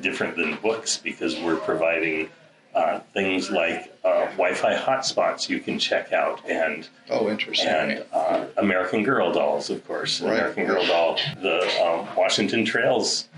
different 0.00 0.36
than 0.36 0.56
books, 0.56 0.96
because 0.96 1.38
we're 1.40 1.56
providing 1.56 2.28
uh, 2.74 3.00
things 3.14 3.50
like 3.50 3.92
uh, 4.04 4.26
Wi-Fi 4.36 4.74
hotspots 4.76 5.48
you 5.48 5.58
can 5.60 5.78
check 5.78 6.12
out 6.12 6.40
and 6.48 6.88
Oh, 7.10 7.28
interesting. 7.28 7.68
and 7.68 8.04
uh, 8.12 8.44
American 8.58 9.02
Girl 9.02 9.32
dolls, 9.32 9.70
of 9.70 9.84
course. 9.88 10.20
Right. 10.20 10.34
American 10.34 10.66
Girl 10.66 10.86
doll, 10.86 11.18
the 11.42 11.60
um, 11.84 12.06
Washington 12.16 12.64
Trails 12.64 13.28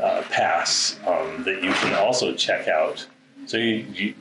uh, 0.00 0.22
pass 0.30 0.98
um, 1.06 1.42
that 1.44 1.62
you 1.62 1.72
can 1.72 1.94
also 1.94 2.34
check 2.34 2.68
out. 2.68 3.06
So 3.46 3.56
you, 3.56 3.86
you, 3.94 4.14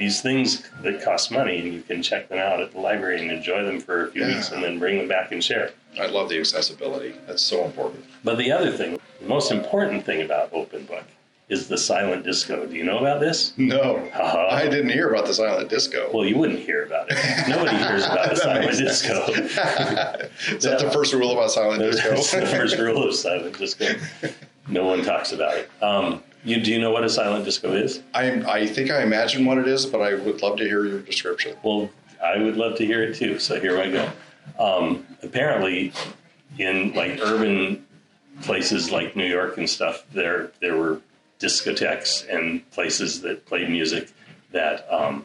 these 0.00 0.22
things 0.22 0.62
that 0.82 1.04
cost 1.04 1.30
money, 1.30 1.58
and 1.60 1.74
you 1.74 1.82
can 1.82 2.02
check 2.02 2.30
them 2.30 2.38
out 2.38 2.58
at 2.58 2.72
the 2.72 2.80
library 2.80 3.20
and 3.20 3.30
enjoy 3.30 3.62
them 3.62 3.78
for 3.78 4.06
a 4.06 4.10
few 4.10 4.22
Yeah. 4.22 4.34
weeks, 4.34 4.50
and 4.50 4.64
then 4.64 4.78
bring 4.78 4.96
them 4.96 5.06
back 5.06 5.30
and 5.30 5.44
share. 5.44 5.72
I 6.00 6.06
love 6.06 6.30
the 6.30 6.38
accessibility. 6.40 7.14
That's 7.26 7.42
so 7.42 7.64
important. 7.66 8.06
But 8.24 8.38
the 8.38 8.50
other 8.50 8.70
thing, 8.72 8.98
the 9.20 9.28
most 9.28 9.52
important 9.52 10.06
thing 10.06 10.22
about 10.22 10.48
Open 10.54 10.84
Book 10.84 11.04
is 11.50 11.68
the 11.68 11.76
silent 11.76 12.24
disco. 12.24 12.64
Do 12.64 12.74
you 12.76 12.84
know 12.84 12.98
about 12.98 13.20
this? 13.20 13.52
No, 13.58 13.96
Uh-huh. 14.14 14.46
I 14.50 14.68
didn't 14.68 14.88
hear 14.88 15.10
about 15.12 15.26
the 15.26 15.34
silent 15.34 15.68
disco. 15.68 16.08
Well, 16.14 16.24
you 16.24 16.38
wouldn't 16.38 16.60
hear 16.60 16.84
about 16.84 17.08
it. 17.10 17.18
Nobody 17.48 17.76
hears 17.76 18.06
about 18.06 18.30
the 18.30 18.36
silent 18.46 18.78
disco. 18.78 19.24
Is 20.56 20.62
that 20.62 20.78
the 20.78 20.90
first 20.90 21.12
rule 21.12 21.32
about 21.32 21.50
silent 21.50 21.82
disco? 21.82 22.08
That's 22.14 22.30
the 22.30 22.46
first 22.46 22.78
rule 22.78 23.06
of 23.06 23.14
silent 23.14 23.58
disco. 23.58 23.86
No 24.68 24.84
one 24.84 25.02
talks 25.02 25.32
about 25.32 25.56
it. 25.56 25.68
Um, 25.82 26.22
you 26.44 26.60
do 26.60 26.72
you 26.72 26.78
know 26.78 26.90
what 26.90 27.04
a 27.04 27.08
silent 27.10 27.44
disco 27.44 27.72
is? 27.72 28.02
I, 28.14 28.30
I 28.50 28.66
think 28.66 28.90
I 28.90 29.02
imagine 29.02 29.44
what 29.44 29.58
it 29.58 29.68
is, 29.68 29.86
but 29.86 30.00
I 30.00 30.14
would 30.14 30.42
love 30.42 30.56
to 30.58 30.64
hear 30.64 30.84
your 30.86 31.00
description. 31.00 31.56
Well, 31.62 31.90
I 32.24 32.38
would 32.38 32.56
love 32.56 32.76
to 32.78 32.86
hear 32.86 33.02
it 33.02 33.16
too. 33.16 33.38
So 33.38 33.60
here 33.60 33.78
I 33.78 33.90
go. 33.90 34.10
Um, 34.58 35.06
apparently, 35.22 35.92
in 36.58 36.92
like 36.94 37.18
urban 37.22 37.84
places 38.42 38.90
like 38.90 39.16
New 39.16 39.26
York 39.26 39.58
and 39.58 39.68
stuff, 39.68 40.04
there 40.12 40.50
there 40.60 40.76
were 40.76 41.00
discotheques 41.38 42.26
and 42.28 42.68
places 42.70 43.20
that 43.22 43.46
played 43.46 43.68
music 43.70 44.10
that 44.52 44.86
um, 44.92 45.24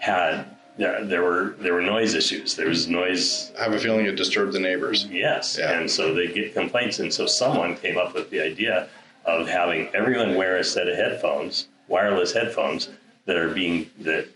had 0.00 0.44
there, 0.78 1.04
there 1.04 1.22
were 1.22 1.54
there 1.58 1.74
were 1.74 1.82
noise 1.82 2.14
issues. 2.14 2.56
There 2.56 2.68
was 2.68 2.88
noise 2.88 3.52
I 3.58 3.64
have 3.64 3.72
a 3.72 3.78
feeling 3.78 4.06
it 4.06 4.16
disturbed 4.16 4.52
the 4.52 4.60
neighbors. 4.60 5.06
Yes, 5.06 5.56
Yeah. 5.58 5.78
and 5.78 5.90
so 5.90 6.14
they 6.14 6.28
get 6.28 6.54
complaints, 6.54 6.98
and 7.00 7.12
so 7.12 7.26
someone 7.26 7.76
came 7.76 7.98
up 7.98 8.14
with 8.14 8.30
the 8.30 8.40
idea 8.40 8.88
of 9.24 9.46
having 9.48 9.88
everyone 9.94 10.34
wear 10.34 10.56
a 10.56 10.64
set 10.64 10.88
of 10.88 10.96
headphones, 10.96 11.68
wireless 11.88 12.32
headphones 12.32 12.88
that 13.26 13.36
are 13.36 13.50
being 13.50 13.90
that 14.00 14.26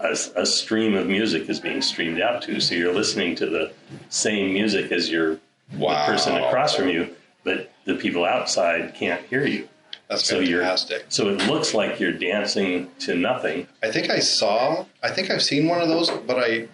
a, 0.00 0.16
a 0.36 0.44
stream 0.44 0.94
of 0.94 1.06
music 1.06 1.48
is 1.48 1.60
being 1.60 1.80
streamed 1.80 2.20
out 2.20 2.42
to. 2.42 2.60
So 2.60 2.74
you're 2.74 2.92
listening 2.92 3.36
to 3.36 3.46
the 3.46 3.72
same 4.08 4.52
music 4.52 4.92
as 4.92 5.10
your 5.10 5.38
Wow. 5.78 6.04
the 6.06 6.12
person 6.12 6.36
across 6.36 6.74
from 6.76 6.88
you, 6.90 7.14
but 7.42 7.72
the 7.86 7.94
people 7.94 8.24
outside 8.24 8.94
can't 8.94 9.24
hear 9.26 9.46
you. 9.46 9.66
That's 10.08 10.22
So 10.24 10.40
you're 10.40 10.60
fantastic. 10.60 11.06
so 11.08 11.30
it 11.30 11.46
looks 11.46 11.72
like 11.72 11.98
you're 11.98 12.12
dancing 12.12 12.90
to 13.00 13.14
nothing. 13.14 13.66
I 13.82 13.90
think 13.90 14.10
I 14.10 14.18
saw. 14.18 14.84
I 15.02 15.10
think 15.10 15.30
I've 15.30 15.42
seen 15.42 15.66
one 15.66 15.80
of 15.80 15.88
those, 15.88 16.10
but 16.10 16.38
I. 16.38 16.68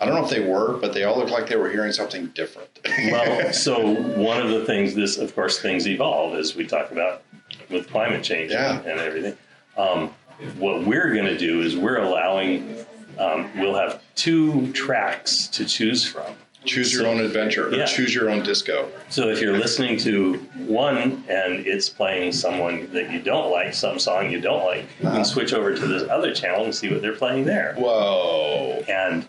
I 0.00 0.04
don't 0.04 0.14
know 0.14 0.24
if 0.24 0.30
they 0.30 0.40
were, 0.40 0.74
but 0.76 0.92
they 0.92 1.04
all 1.04 1.16
looked 1.16 1.30
like 1.30 1.48
they 1.48 1.56
were 1.56 1.70
hearing 1.70 1.92
something 1.92 2.26
different. 2.28 2.68
Well, 3.10 3.52
so 3.54 3.94
one 4.18 4.40
of 4.42 4.50
the 4.50 4.64
things, 4.64 4.94
this 4.94 5.16
of 5.18 5.34
course, 5.34 5.58
things 5.58 5.86
evolve 5.88 6.34
as 6.34 6.54
we 6.54 6.66
talk 6.66 6.90
about 6.90 7.22
with 7.70 7.88
climate 7.88 8.22
change 8.22 8.52
Yeah. 8.52 8.78
and, 8.78 8.86
and 8.86 9.00
everything. 9.00 9.36
Um, 9.76 10.10
what 10.58 10.84
we're 10.84 11.12
going 11.14 11.26
to 11.26 11.38
do 11.38 11.62
is 11.62 11.76
we're 11.76 11.98
allowing, 11.98 12.76
um, 13.18 13.50
we'll 13.58 13.74
have 13.74 14.02
two 14.16 14.70
tracks 14.72 15.46
to 15.48 15.64
choose 15.64 16.04
from. 16.06 16.34
choose 16.66 16.92
your 16.92 17.06
own 17.06 17.20
adventure, 17.20 17.68
or 17.68 17.72
Yeah. 17.74 17.86
choose 17.86 18.12
your 18.14 18.28
own 18.28 18.42
disco. 18.42 18.90
So 19.08 19.28
if 19.28 19.40
you're 19.40 19.56
listening 19.56 19.96
to 19.98 20.34
one 20.66 21.22
and 21.28 21.64
it's 21.66 21.88
playing 21.88 22.32
someone 22.32 22.90
that 22.92 23.10
you 23.12 23.20
don't 23.22 23.50
like, 23.52 23.72
some 23.72 23.98
song 24.00 24.30
you 24.32 24.40
don't 24.40 24.64
like, 24.64 24.84
you 25.00 25.08
can 25.08 25.24
switch 25.24 25.54
over 25.54 25.74
to 25.76 25.86
this 25.86 26.08
other 26.10 26.34
channel 26.34 26.64
and 26.64 26.74
see 26.74 26.90
what 26.92 27.00
they're 27.02 27.14
playing 27.14 27.44
there. 27.44 27.74
Whoa! 27.78 28.82
and 28.88 29.26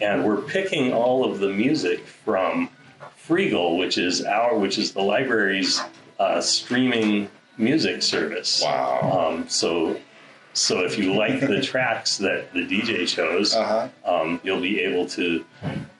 and 0.00 0.24
we're 0.24 0.40
picking 0.42 0.92
all 0.92 1.24
of 1.30 1.38
the 1.40 1.48
music 1.48 2.00
from 2.06 2.68
Freegal, 3.26 3.78
which 3.78 3.98
is 3.98 4.24
our 4.24 4.56
which 4.56 4.78
is 4.78 4.92
the 4.92 5.02
library's 5.02 5.80
uh, 6.18 6.40
streaming 6.40 7.30
music 7.56 8.02
service. 8.02 8.62
Wow! 8.62 9.30
Um, 9.34 9.48
so 9.48 9.98
so 10.54 10.80
if 10.84 10.98
you 10.98 11.14
like 11.14 11.40
the 11.40 11.60
tracks 11.72 12.16
that 12.18 12.52
the 12.52 12.60
DJ 12.66 13.06
chose, 13.06 13.54
Uh 13.54 13.88
huh. 14.04 14.12
um, 14.22 14.40
you'll 14.42 14.60
be 14.60 14.80
able 14.80 15.06
to 15.10 15.44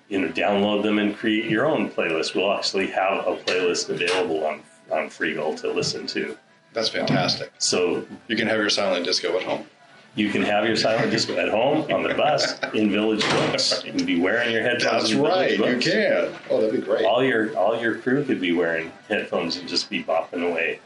you 0.09 0.19
know 0.21 0.29
download 0.29 0.83
them 0.83 0.99
and 0.99 1.17
create 1.17 1.47
your 1.51 1.67
own 1.67 1.91
playlist. 1.91 2.35
We'll 2.35 2.53
actually 2.53 2.87
have 2.89 3.27
a 3.27 3.37
playlist 3.37 3.89
available 3.91 4.45
on 4.47 4.63
on 4.91 5.09
Freegal 5.09 5.61
to 5.61 5.71
listen 5.71 6.07
to. 6.09 6.37
That's 6.73 6.89
fantastic. 6.91 7.53
So 7.59 8.07
You 8.29 8.37
can 8.37 8.47
have 8.49 8.59
your 8.59 8.71
silent 8.71 9.05
disco 9.05 9.37
at 9.37 9.43
home. 9.43 9.67
You 10.15 10.31
can 10.31 10.43
have 10.43 10.65
your 10.67 10.77
silent 10.77 11.11
disco 11.11 11.37
at 11.37 11.49
home, 11.49 11.91
on 11.93 12.03
the 12.03 12.15
bus, 12.15 12.59
in 12.75 12.91
Village 12.91 13.23
Books. 13.31 13.85
You 13.85 13.93
can 13.93 14.05
be 14.07 14.21
wearing 14.21 14.51
your 14.53 14.63
headphones. 14.63 15.03
That's 15.03 15.11
in 15.13 15.19
Village 15.19 15.59
right. 15.61 15.75
You 15.75 15.79
can. 15.79 16.35
Oh, 16.51 16.61
that'd 16.61 16.75
be 16.79 16.85
great. 16.85 17.05
All 17.05 17.23
your 17.23 17.57
all 17.57 17.81
your 17.81 17.97
crew 17.99 18.25
could 18.25 18.41
be 18.41 18.53
wearing 18.53 18.91
headphones 19.09 19.57
and 19.57 19.69
just 19.69 19.89
be 19.89 20.03
bopping 20.03 20.49
away. 20.51 20.81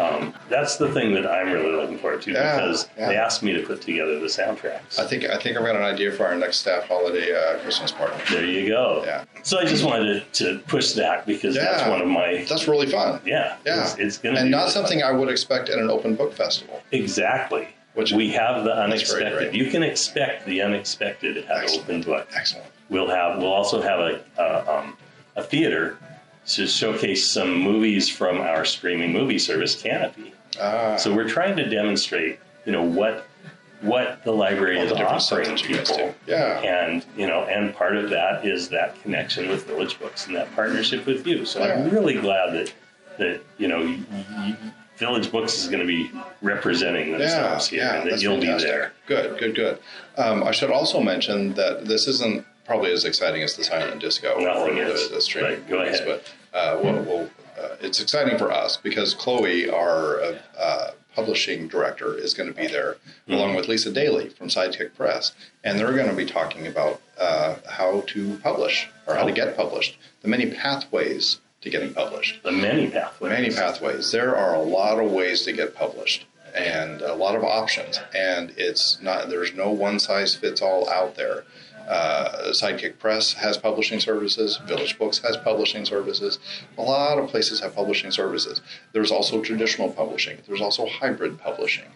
Um, 0.00 0.32
that's 0.48 0.76
the 0.76 0.90
thing 0.92 1.14
that 1.14 1.26
I'm 1.26 1.50
really 1.50 1.72
looking 1.72 1.98
forward 1.98 2.22
to 2.22 2.30
Yeah, 2.32 2.56
because 2.56 2.88
yeah. 2.96 3.08
they 3.08 3.16
asked 3.16 3.42
me 3.42 3.52
to 3.54 3.62
put 3.66 3.80
together 3.82 4.20
the 4.20 4.26
soundtracks. 4.26 4.98
I 5.00 5.06
think 5.06 5.24
I 5.24 5.36
think 5.38 5.56
I've 5.56 5.64
got 5.64 5.74
an 5.76 5.82
idea 5.82 6.12
for 6.12 6.26
our 6.26 6.36
next 6.36 6.58
staff 6.58 6.84
holiday 6.84 7.32
uh, 7.34 7.58
Christmas 7.58 7.90
party. 7.92 8.14
there 8.30 8.44
you 8.44 8.68
go. 8.68 9.02
Yeah. 9.04 9.24
So 9.42 9.58
I 9.58 9.64
just 9.64 9.84
wanted 9.84 10.32
to, 10.34 10.44
to 10.44 10.58
push 10.60 10.92
that 10.92 11.26
because 11.26 11.54
that's 11.56 11.88
one 11.88 12.00
of 12.00 12.06
my 12.08 12.44
That's 12.48 12.66
really 12.68 12.86
fun. 12.86 13.20
yeah 13.26 13.56
Yeah. 13.66 13.82
It's, 13.82 13.94
it's 13.98 14.18
gonna 14.18 14.40
and 14.40 14.50
not 14.50 14.58
really 14.60 14.70
something 14.70 15.00
fun. 15.00 15.14
I 15.14 15.18
would 15.18 15.28
expect 15.28 15.68
at 15.68 15.78
an 15.78 15.90
open 15.90 16.14
book 16.14 16.32
festival. 16.32 16.80
exactly 16.92 17.68
Which 17.94 18.12
we 18.12 18.30
have 18.30 18.64
the 18.64 18.74
unexpected. 18.74 19.32
great. 19.32 19.54
You 19.54 19.70
can 19.70 19.82
expect 19.82 20.46
the 20.46 20.62
unexpected 20.62 21.38
at 21.38 21.50
Excellent. 21.62 21.84
Open 21.88 22.02
Book. 22.02 22.28
excellent. 22.34 22.66
We'll 22.88 23.08
have. 23.08 23.38
We'll 23.38 23.52
also 23.52 23.80
have 23.80 24.00
a 24.00 24.20
a, 24.38 24.78
um, 24.78 24.96
a 25.36 25.42
theater 25.42 25.96
to 26.48 26.66
showcase 26.66 27.30
some 27.30 27.56
movies 27.56 28.08
from 28.08 28.40
our 28.40 28.64
streaming 28.64 29.12
movie 29.12 29.38
service, 29.38 29.80
Kanopy. 29.80 30.32
Ah, 30.60 30.96
So 30.96 31.14
we're 31.14 31.28
trying 31.28 31.56
to 31.56 31.68
demonstrate, 31.68 32.38
you 32.66 32.72
know, 32.72 32.82
what 32.82 33.26
what 33.80 34.22
the 34.24 34.32
library 34.32 34.78
all 34.78 34.84
is 34.84 34.92
the 34.92 35.04
offering 35.06 35.56
you 35.58 35.64
people. 35.64 36.14
Yeah. 36.26 36.60
And 36.60 37.04
you 37.16 37.26
know, 37.26 37.44
and 37.44 37.74
part 37.74 37.96
of 37.96 38.10
that 38.10 38.44
is 38.46 38.68
that 38.70 39.00
connection 39.02 39.48
with 39.48 39.66
Village 39.66 39.98
Books 40.00 40.26
and 40.26 40.34
that 40.36 40.54
partnership 40.54 41.06
with 41.06 41.26
you. 41.26 41.44
So 41.46 41.62
I'm 41.62 41.90
really 41.90 42.14
glad 42.20 42.52
that 42.54 42.72
that 43.18 43.40
you 43.58 43.68
know 43.68 43.78
y 43.80 43.98
y 44.10 44.56
Village 44.96 45.30
Books 45.32 45.58
is 45.58 45.66
going 45.68 45.80
to 45.80 45.86
be 45.86 46.10
representing 46.42 47.10
Yeah, 47.10 47.18
themselves 47.18 47.66
here, 47.68 47.82
yeah, 47.82 48.00
and 48.02 48.10
that 48.10 48.22
you'll 48.22 48.40
fantastic. 48.40 48.68
be 48.68 48.72
there. 48.72 48.92
Good, 49.06 49.38
good, 49.38 49.54
good. 49.54 49.78
Um, 50.16 50.42
I 50.44 50.52
should 50.52 50.70
also 50.70 51.00
mention 51.00 51.54
that 51.54 51.86
this 51.86 52.06
isn't 52.06 52.44
probably 52.64 52.92
as 52.92 53.04
exciting 53.04 53.42
as 53.42 53.56
the 53.56 53.64
silent 53.64 54.00
disco 54.00 54.38
Nothing 54.40 54.78
or 54.78 54.86
the, 54.86 55.08
the 55.12 55.20
streaming 55.20 55.60
but 55.60 55.68
go 55.68 55.78
movies, 55.80 56.00
ahead. 56.00 56.22
but 56.52 56.56
uh, 56.58 56.80
we'll, 56.82 57.02
we'll, 57.02 57.30
uh, 57.60 57.76
it's 57.80 58.00
exciting 58.00 58.38
for 58.38 58.50
us 58.52 58.76
because 58.76 59.14
Chloe, 59.14 59.68
our 59.68 60.20
uh, 60.22 60.38
uh, 60.58 60.90
publishing 61.14 61.68
director, 61.68 62.16
is 62.16 62.32
going 62.34 62.52
to 62.52 62.58
be 62.58 62.66
there 62.68 62.96
Mm-hmm. 63.26 63.32
along 63.40 63.54
with 63.56 63.68
Lisa 63.68 63.90
Daly 63.90 64.28
from 64.28 64.48
Sidekick 64.48 64.94
Press, 64.96 65.32
and 65.64 65.78
they're 65.78 65.94
going 65.94 66.10
to 66.10 66.14
be 66.14 66.26
talking 66.26 66.66
about 66.66 67.00
uh, 67.18 67.54
how 67.66 68.02
to 68.08 68.36
publish 68.42 68.86
or 69.06 69.14
how 69.14 69.24
to 69.24 69.32
get 69.32 69.56
published, 69.56 69.96
the 70.20 70.28
many 70.28 70.50
pathways 70.50 71.38
to 71.64 71.70
getting 71.70 71.92
published. 71.92 72.42
The 72.42 72.52
many 72.52 72.88
pathways. 72.88 73.30
Many 73.30 73.50
pathways. 73.50 74.12
There 74.12 74.36
are 74.36 74.54
a 74.54 74.62
lot 74.62 74.98
of 74.98 75.10
ways 75.10 75.42
to 75.42 75.52
get 75.52 75.74
published 75.74 76.26
and 76.54 77.00
a 77.02 77.14
lot 77.14 77.34
of 77.34 77.42
options. 77.42 77.98
And 78.14 78.52
it's 78.56 79.00
not, 79.02 79.28
there's 79.28 79.54
no 79.54 79.70
one 79.70 79.98
size 79.98 80.34
fits 80.34 80.62
all 80.62 80.88
out 80.88 81.16
there. 81.16 81.44
Uh, 81.88 82.50
Sidekick 82.50 82.98
Press 82.98 83.32
has 83.34 83.58
publishing 83.58 84.00
services. 84.00 84.58
Village 84.66 84.98
Books 84.98 85.18
has 85.18 85.36
publishing 85.36 85.84
services. 85.84 86.38
A 86.78 86.82
lot 86.82 87.18
of 87.18 87.28
places 87.28 87.60
have 87.60 87.74
publishing 87.74 88.10
services. 88.10 88.60
There's 88.92 89.10
also 89.10 89.42
traditional 89.42 89.90
publishing. 89.90 90.38
There's 90.46 90.62
also 90.62 90.86
hybrid 90.86 91.38
publishing. 91.38 91.88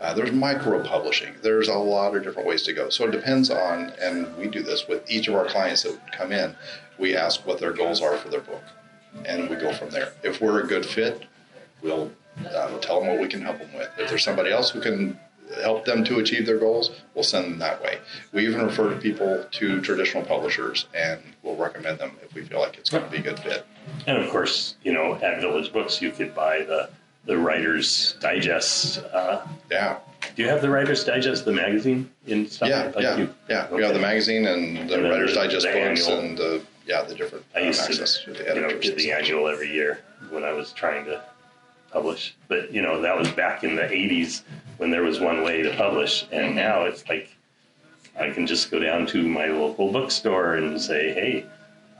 Uh, 0.00 0.12
there's 0.14 0.32
micro 0.32 0.82
publishing. 0.82 1.34
There's 1.42 1.68
a 1.68 1.74
lot 1.74 2.16
of 2.16 2.24
different 2.24 2.48
ways 2.48 2.62
to 2.64 2.72
go. 2.72 2.88
So 2.88 3.06
it 3.06 3.12
depends 3.12 3.50
on, 3.50 3.92
and 4.00 4.36
we 4.36 4.48
do 4.48 4.62
this 4.62 4.88
with 4.88 5.08
each 5.10 5.28
of 5.28 5.34
our 5.34 5.46
clients 5.46 5.84
that 5.84 5.98
come 6.12 6.32
in. 6.32 6.56
We 6.98 7.16
ask 7.16 7.46
what 7.46 7.58
their 7.58 7.72
goals 7.72 8.02
are 8.02 8.16
for 8.16 8.28
their 8.28 8.40
book, 8.40 8.64
and 9.24 9.48
we 9.48 9.56
go 9.56 9.72
from 9.72 9.90
there. 9.90 10.12
If 10.22 10.40
we're 10.40 10.60
a 10.62 10.66
good 10.66 10.84
fit, 10.86 11.24
we'll 11.82 12.10
um, 12.56 12.80
tell 12.80 13.00
them 13.00 13.08
what 13.08 13.20
we 13.20 13.28
can 13.28 13.42
help 13.42 13.58
them 13.58 13.72
with. 13.74 13.88
If 13.98 14.08
there's 14.10 14.24
somebody 14.24 14.50
else 14.50 14.70
who 14.70 14.80
can 14.80 15.18
help 15.62 15.84
them 15.84 16.02
to 16.04 16.18
achieve 16.18 16.46
their 16.46 16.58
goals, 16.58 16.90
we'll 17.14 17.24
send 17.24 17.44
them 17.44 17.58
that 17.58 17.82
way. 17.82 17.98
We 18.32 18.46
even 18.46 18.62
refer 18.64 18.94
people 18.96 19.44
to 19.50 19.80
traditional 19.82 20.22
publishers, 20.24 20.86
and 20.94 21.20
we'll 21.42 21.56
recommend 21.56 21.98
them 21.98 22.12
if 22.22 22.32
we 22.34 22.42
feel 22.42 22.60
like 22.60 22.78
it's 22.78 22.88
going 22.90 23.04
to 23.04 23.10
be 23.10 23.18
a 23.18 23.22
good 23.22 23.38
fit. 23.38 23.66
And 24.06 24.16
of 24.16 24.30
course, 24.30 24.76
you 24.82 24.92
know, 24.92 25.14
at 25.16 25.40
Village 25.40 25.72
Books, 25.72 26.00
you 26.00 26.10
could 26.10 26.34
buy 26.34 26.58
the 26.60 26.88
the 27.24 27.36
Writer's 27.38 28.16
Digest. 28.20 28.98
Uh, 29.12 29.46
Yeah, 29.70 29.98
do 30.34 30.42
you 30.42 30.48
have 30.48 30.60
the 30.60 30.68
Writer's 30.70 31.04
Digest, 31.04 31.44
the 31.44 31.52
magazine 31.52 32.10
in 32.26 32.48
stock? 32.48 32.68
yeah, 32.68 32.84
Like 32.86 32.96
yeah, 33.04 33.16
you- 33.16 33.34
yeah. 33.48 33.70
We 33.72 33.80
have 33.84 33.94
the 33.94 34.00
magazine 34.00 34.44
and 34.46 34.88
the 34.90 34.94
And 34.94 35.04
Writer's 35.04 35.34
Digest 35.34 35.64
the 35.66 35.72
books 35.72 36.08
annual. 36.08 36.18
and 36.20 36.36
the 36.38 36.62
yeah 36.86 37.02
the 37.02 37.14
different 37.14 37.44
I 37.54 37.60
used 37.60 37.80
access 37.80 38.18
to, 38.24 38.32
to 38.34 38.42
the 38.44 38.54
you 38.54 38.60
know, 38.60 38.78
get 38.78 38.96
the 38.96 39.12
annual 39.12 39.48
every 39.48 39.70
year 39.72 40.00
when 40.30 40.44
I 40.44 40.52
was 40.52 40.72
trying 40.72 41.04
to 41.06 41.22
publish. 41.90 42.34
But 42.48 42.72
you 42.72 42.82
know, 42.82 43.00
that 43.02 43.16
was 43.16 43.30
back 43.32 43.64
in 43.64 43.74
the 43.76 43.82
'80s 43.82 44.42
when 44.78 44.90
there 44.90 45.02
was 45.02 45.20
one 45.20 45.42
way 45.42 45.62
to 45.62 45.74
publish, 45.76 46.24
Mm-hmm. 46.24 46.34
and 46.34 46.56
now 46.56 46.84
it's 46.84 47.08
like 47.08 47.28
I 48.18 48.30
can 48.30 48.46
just 48.46 48.70
go 48.70 48.78
down 48.78 49.06
to 49.08 49.22
my 49.26 49.46
local 49.46 49.90
bookstore 49.92 50.54
and 50.56 50.80
say, 50.80 51.12
"Hey, 51.12 51.46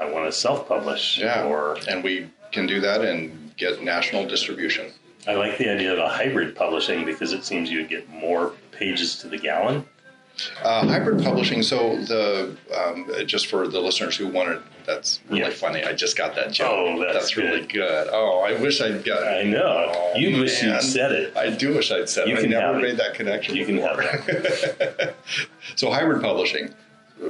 I 0.01 0.11
want 0.11 0.27
to 0.27 0.33
self-publish," 0.33 1.19
Yeah, 1.19 1.45
or 1.45 1.77
and 1.89 2.03
we 2.05 2.29
can 2.53 2.67
do 2.67 2.81
that 2.81 3.03
and 3.05 3.55
get 3.57 3.83
national 3.83 4.27
distribution. 4.27 4.91
I 5.27 5.35
like 5.35 5.57
the 5.57 5.69
idea 5.71 5.93
of 5.93 5.99
a 6.01 6.09
hybrid 6.09 6.57
publishing 6.57 7.05
because 7.05 7.33
it 7.33 7.45
seems 7.45 7.71
you 7.71 7.87
get 7.87 8.09
more 8.11 8.53
pages 8.73 9.17
to 9.21 9.29
the 9.29 9.39
gallon. 9.39 9.85
Uh, 10.63 10.87
hybrid 10.87 11.23
publishing. 11.23 11.63
So 11.63 11.97
the 12.05 12.57
um, 12.77 13.09
just 13.27 13.47
for 13.47 13.69
the 13.69 13.79
listeners 13.79 14.17
who 14.17 14.27
wanted, 14.29 14.61
that's 14.87 15.21
really 15.29 15.43
Yeah. 15.43 15.51
funny. 15.51 15.83
I 15.85 15.93
just 15.93 16.17
got 16.17 16.35
that 16.37 16.53
joke. 16.53 16.71
Oh, 16.73 17.13
that's 17.13 17.37
really 17.37 17.67
good. 17.67 18.09
Oh, 18.13 18.41
I 18.41 18.53
wish 18.61 18.81
I'd 18.81 19.05
got. 19.05 19.27
I 19.27 19.43
know. 19.43 19.93
Oh, 19.95 20.13
you 20.17 20.41
wish 20.41 20.63
you'd 20.63 20.83
said 20.83 21.13
it. 21.13 21.37
I 21.37 21.51
do 21.51 21.75
wish 21.75 21.91
I'd 21.91 22.09
said. 22.09 22.29
You 22.29 22.35
it. 22.35 22.39
I 22.39 22.41
can 22.43 22.51
never 22.51 22.75
have 22.75 22.85
it. 22.85 22.97
that 22.99 23.15
connection. 23.15 23.57
You 23.57 23.67
can 23.67 23.79
have 23.79 23.97
before. 23.99 25.15
so 25.77 25.91
hybrid 25.91 26.23
publishing. 26.23 26.75
uh, 27.23 27.29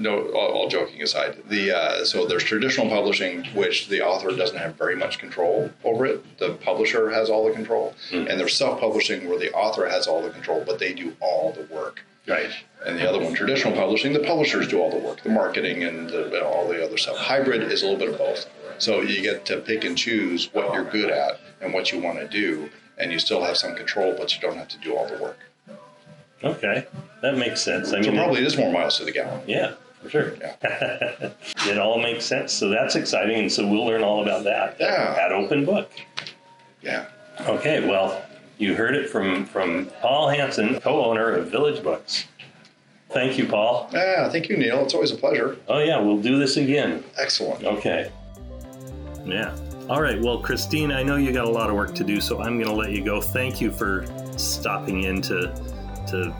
No, 0.00 0.28
all, 0.30 0.48
all 0.52 0.68
joking 0.68 1.02
aside, 1.02 1.42
the 1.48 1.72
uh, 1.76 2.04
so 2.04 2.26
there's 2.26 2.44
traditional 2.44 2.88
publishing, 2.88 3.44
which 3.54 3.88
the 3.88 4.00
author 4.02 4.30
doesn't 4.34 4.56
have 4.56 4.74
very 4.76 4.96
much 4.96 5.18
control 5.18 5.70
over 5.84 6.06
it. 6.06 6.38
The 6.38 6.50
publisher 6.54 7.10
has 7.10 7.28
all 7.28 7.44
the 7.46 7.52
control, 7.52 7.94
Hmm. 8.10 8.26
and 8.28 8.40
there's 8.40 8.54
self-publishing 8.54 9.28
where 9.28 9.38
the 9.38 9.52
author 9.52 9.86
has 9.88 10.06
all 10.06 10.22
the 10.22 10.30
control, 10.30 10.62
but 10.66 10.78
they 10.78 10.92
do 10.94 11.14
all 11.20 11.52
the 11.52 11.62
work. 11.74 12.02
Right. 12.26 12.50
And 12.84 12.98
the 12.98 13.08
other 13.08 13.20
one, 13.20 13.34
traditional 13.34 13.72
publishing, 13.74 14.12
the 14.12 14.20
publishers 14.20 14.68
do 14.68 14.80
all 14.80 14.90
the 14.90 14.98
work, 14.98 15.22
the 15.22 15.28
marketing 15.30 15.82
and 15.84 16.08
the, 16.08 16.44
all 16.44 16.68
the 16.68 16.84
other 16.84 16.96
stuff. 16.96 17.16
Hybrid 17.16 17.62
is 17.72 17.82
a 17.82 17.86
little 17.86 17.98
bit 17.98 18.10
of 18.10 18.18
both. 18.18 18.46
So 18.78 19.00
you 19.00 19.22
get 19.22 19.46
to 19.46 19.58
pick 19.58 19.84
and 19.84 19.96
choose 19.96 20.52
what 20.52 20.72
you're 20.74 20.84
good 20.84 21.10
at 21.10 21.40
and 21.60 21.72
what 21.72 21.90
you 21.92 22.00
want 22.00 22.18
to 22.18 22.28
do, 22.28 22.68
and 22.98 23.10
you 23.12 23.18
still 23.18 23.42
have 23.44 23.56
some 23.56 23.74
control, 23.74 24.14
but 24.16 24.34
you 24.34 24.40
don't 24.40 24.56
have 24.56 24.68
to 24.68 24.78
do 24.78 24.94
all 24.96 25.06
the 25.08 25.16
work. 25.22 25.38
Okay. 26.44 26.86
That 27.22 27.36
makes 27.38 27.62
sense. 27.62 27.88
I 27.92 28.02
So 28.02 28.10
mean, 28.10 28.18
probably 28.20 28.40
it 28.42 28.46
is 28.46 28.56
more 28.58 28.70
miles 28.72 28.98
to 28.98 29.04
the 29.04 29.12
gallon. 29.12 29.40
yeah, 29.46 29.72
for 30.02 30.10
sure. 30.10 30.34
Yeah. 30.38 30.56
it 31.66 31.78
all 31.78 31.98
makes 31.98 32.26
sense. 32.26 32.52
So 32.52 32.68
that's 32.68 32.94
exciting. 32.96 33.38
And 33.38 33.50
so 33.52 33.66
we'll 33.66 33.86
learn 33.86 34.02
all 34.02 34.22
about 34.22 34.44
that 34.44 34.76
Yeah. 34.78 35.16
at 35.20 35.32
Open 35.32 35.64
Book. 35.64 35.90
Yeah. 36.82 37.06
Okay. 37.40 37.88
Well, 37.88 38.22
you 38.58 38.74
heard 38.74 38.94
it 38.94 39.08
from, 39.08 39.44
from 39.46 39.86
Paul 40.00 40.28
Hanson, 40.28 40.80
co 40.80 41.04
owner 41.04 41.32
of 41.32 41.50
Village 41.50 41.82
Books. 41.82 42.26
Thank 43.10 43.38
you, 43.38 43.46
Paul. 43.46 43.88
Yeah. 43.92 44.28
Thank 44.28 44.48
you, 44.48 44.56
Neil. 44.56 44.82
It's 44.82 44.94
always 44.94 45.10
a 45.10 45.16
pleasure. 45.16 45.56
Oh, 45.68 45.78
yeah, 45.78 45.98
we'll 46.00 46.20
do 46.20 46.38
this 46.38 46.56
again. 46.56 47.04
Excellent. 47.16 47.64
Okay. 47.64 48.10
Yeah. 49.24 49.56
All 49.88 50.02
right. 50.02 50.20
Well, 50.20 50.40
Christine, 50.40 50.90
I 50.90 51.02
know 51.02 51.16
you 51.16 51.32
got 51.32 51.46
a 51.46 51.50
lot 51.50 51.70
of 51.70 51.76
work 51.76 51.94
to 51.94 52.04
do, 52.04 52.20
so 52.20 52.42
I'm 52.42 52.56
going 52.58 52.68
to 52.68 52.74
let 52.74 52.90
you 52.90 53.04
go. 53.04 53.20
Thank 53.20 53.60
you 53.60 53.70
for 53.70 54.04
stopping 54.36 55.04
in 55.04 55.22
to 55.22 55.54
to 56.08 56.34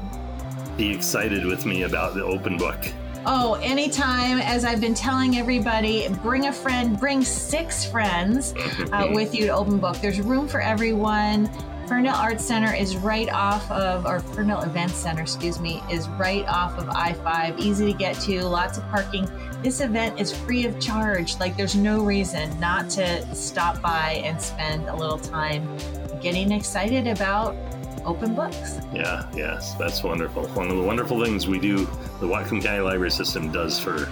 be 0.76 0.92
excited 0.92 1.44
with 1.44 1.66
me 1.66 1.82
about 1.82 2.14
the 2.14 2.24
open 2.24 2.56
book. 2.56 2.76
Oh, 3.24 3.54
anytime. 3.62 4.38
As 4.38 4.64
I've 4.64 4.80
been 4.80 4.94
telling 4.94 5.36
everybody, 5.36 6.08
bring 6.22 6.46
a 6.46 6.52
friend, 6.52 6.98
bring 6.98 7.24
six 7.24 7.84
friends 7.84 8.54
uh, 8.92 9.08
with 9.12 9.34
you 9.34 9.46
to 9.46 9.52
Open 9.52 9.78
Book. 9.78 9.96
There's 10.00 10.20
room 10.20 10.46
for 10.46 10.60
everyone. 10.60 11.50
Ferndale 11.86 12.16
Arts 12.16 12.44
Center 12.44 12.74
is 12.74 12.96
right 12.96 13.28
off 13.32 13.70
of, 13.70 14.06
or 14.06 14.20
Ferndale 14.20 14.62
Events 14.62 14.94
Center, 14.94 15.22
excuse 15.22 15.60
me, 15.60 15.82
is 15.90 16.08
right 16.10 16.44
off 16.46 16.78
of 16.78 16.88
I 16.88 17.12
5. 17.12 17.60
Easy 17.60 17.92
to 17.92 17.96
get 17.96 18.16
to, 18.22 18.44
lots 18.44 18.78
of 18.78 18.88
parking. 18.88 19.28
This 19.62 19.80
event 19.80 20.18
is 20.18 20.36
free 20.36 20.66
of 20.66 20.80
charge. 20.80 21.38
Like, 21.38 21.56
there's 21.56 21.76
no 21.76 22.02
reason 22.02 22.58
not 22.58 22.90
to 22.90 23.34
stop 23.34 23.80
by 23.80 24.20
and 24.24 24.40
spend 24.40 24.88
a 24.88 24.96
little 24.96 25.18
time 25.18 25.76
getting 26.20 26.50
excited 26.50 27.06
about 27.06 27.56
open 28.04 28.34
books. 28.34 28.78
Yeah, 28.92 29.28
yes, 29.34 29.74
that's 29.74 30.02
wonderful. 30.02 30.46
One 30.48 30.70
of 30.70 30.76
the 30.76 30.82
wonderful 30.82 31.22
things 31.24 31.46
we 31.46 31.60
do, 31.60 31.78
the 32.20 32.26
Whatcom 32.26 32.62
County 32.62 32.80
Library 32.80 33.10
System 33.10 33.52
does 33.52 33.78
for 33.78 34.06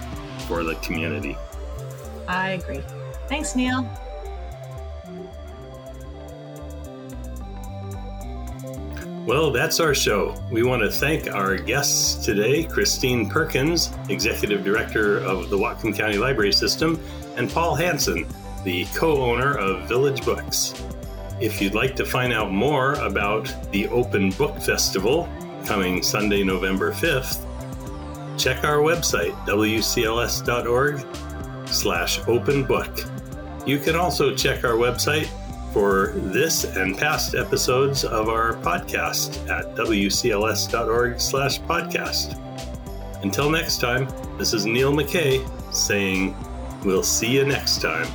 for 0.47 0.63
the 0.63 0.75
community. 0.75 1.35
I 2.27 2.51
agree. 2.51 2.81
Thanks, 3.27 3.55
Neil. 3.55 3.89
Well, 9.25 9.49
that's 9.49 9.79
our 9.79 9.95
show. 9.95 10.35
We 10.51 10.61
want 10.61 10.83
to 10.83 10.91
thank 10.91 11.33
our 11.33 11.57
guests 11.57 12.23
today, 12.23 12.63
Christine 12.63 13.27
Perkins, 13.27 13.89
Executive 14.07 14.63
Director 14.63 15.17
of 15.17 15.49
the 15.49 15.57
Whatcom 15.57 15.97
County 15.97 16.19
Library 16.19 16.53
System, 16.53 17.01
and 17.35 17.49
Paul 17.49 17.73
Hanson, 17.73 18.27
the 18.63 18.85
co-owner 18.93 19.57
of 19.57 19.89
Village 19.89 20.23
Books. 20.23 20.79
If 21.41 21.59
you'd 21.59 21.73
like 21.73 21.95
to 21.95 22.05
find 22.05 22.33
out 22.33 22.51
more 22.51 22.93
about 22.95 23.51
the 23.71 23.87
Open 23.87 24.29
Book 24.29 24.61
Festival 24.61 25.27
coming 25.65 26.03
Sunday, 26.03 26.43
November 26.43 26.91
5th, 26.91 27.39
check 28.37 28.63
our 28.63 28.77
website, 28.77 29.33
wcls.org 29.47 31.03
slash 31.67 32.19
open 32.27 32.63
book. 32.63 32.99
You 33.65 33.79
can 33.79 33.95
also 33.95 34.35
check 34.35 34.63
our 34.63 34.73
website 34.73 35.27
for 35.75 36.13
this 36.15 36.63
and 36.63 36.97
past 36.97 37.35
episodes 37.35 38.05
of 38.05 38.29
our 38.29 38.53
podcast 38.53 39.45
at 39.49 39.75
wcls.org 39.75 41.19
slash 41.19 41.59
podcast. 41.63 42.39
Until 43.23 43.49
next 43.49 43.81
time, 43.81 44.07
this 44.37 44.53
is 44.53 44.65
Neil 44.65 44.93
McKay 44.93 45.45
saying, 45.73 46.33
we'll 46.85 47.03
see 47.03 47.27
you 47.27 47.45
next 47.45 47.81
time. 47.81 48.07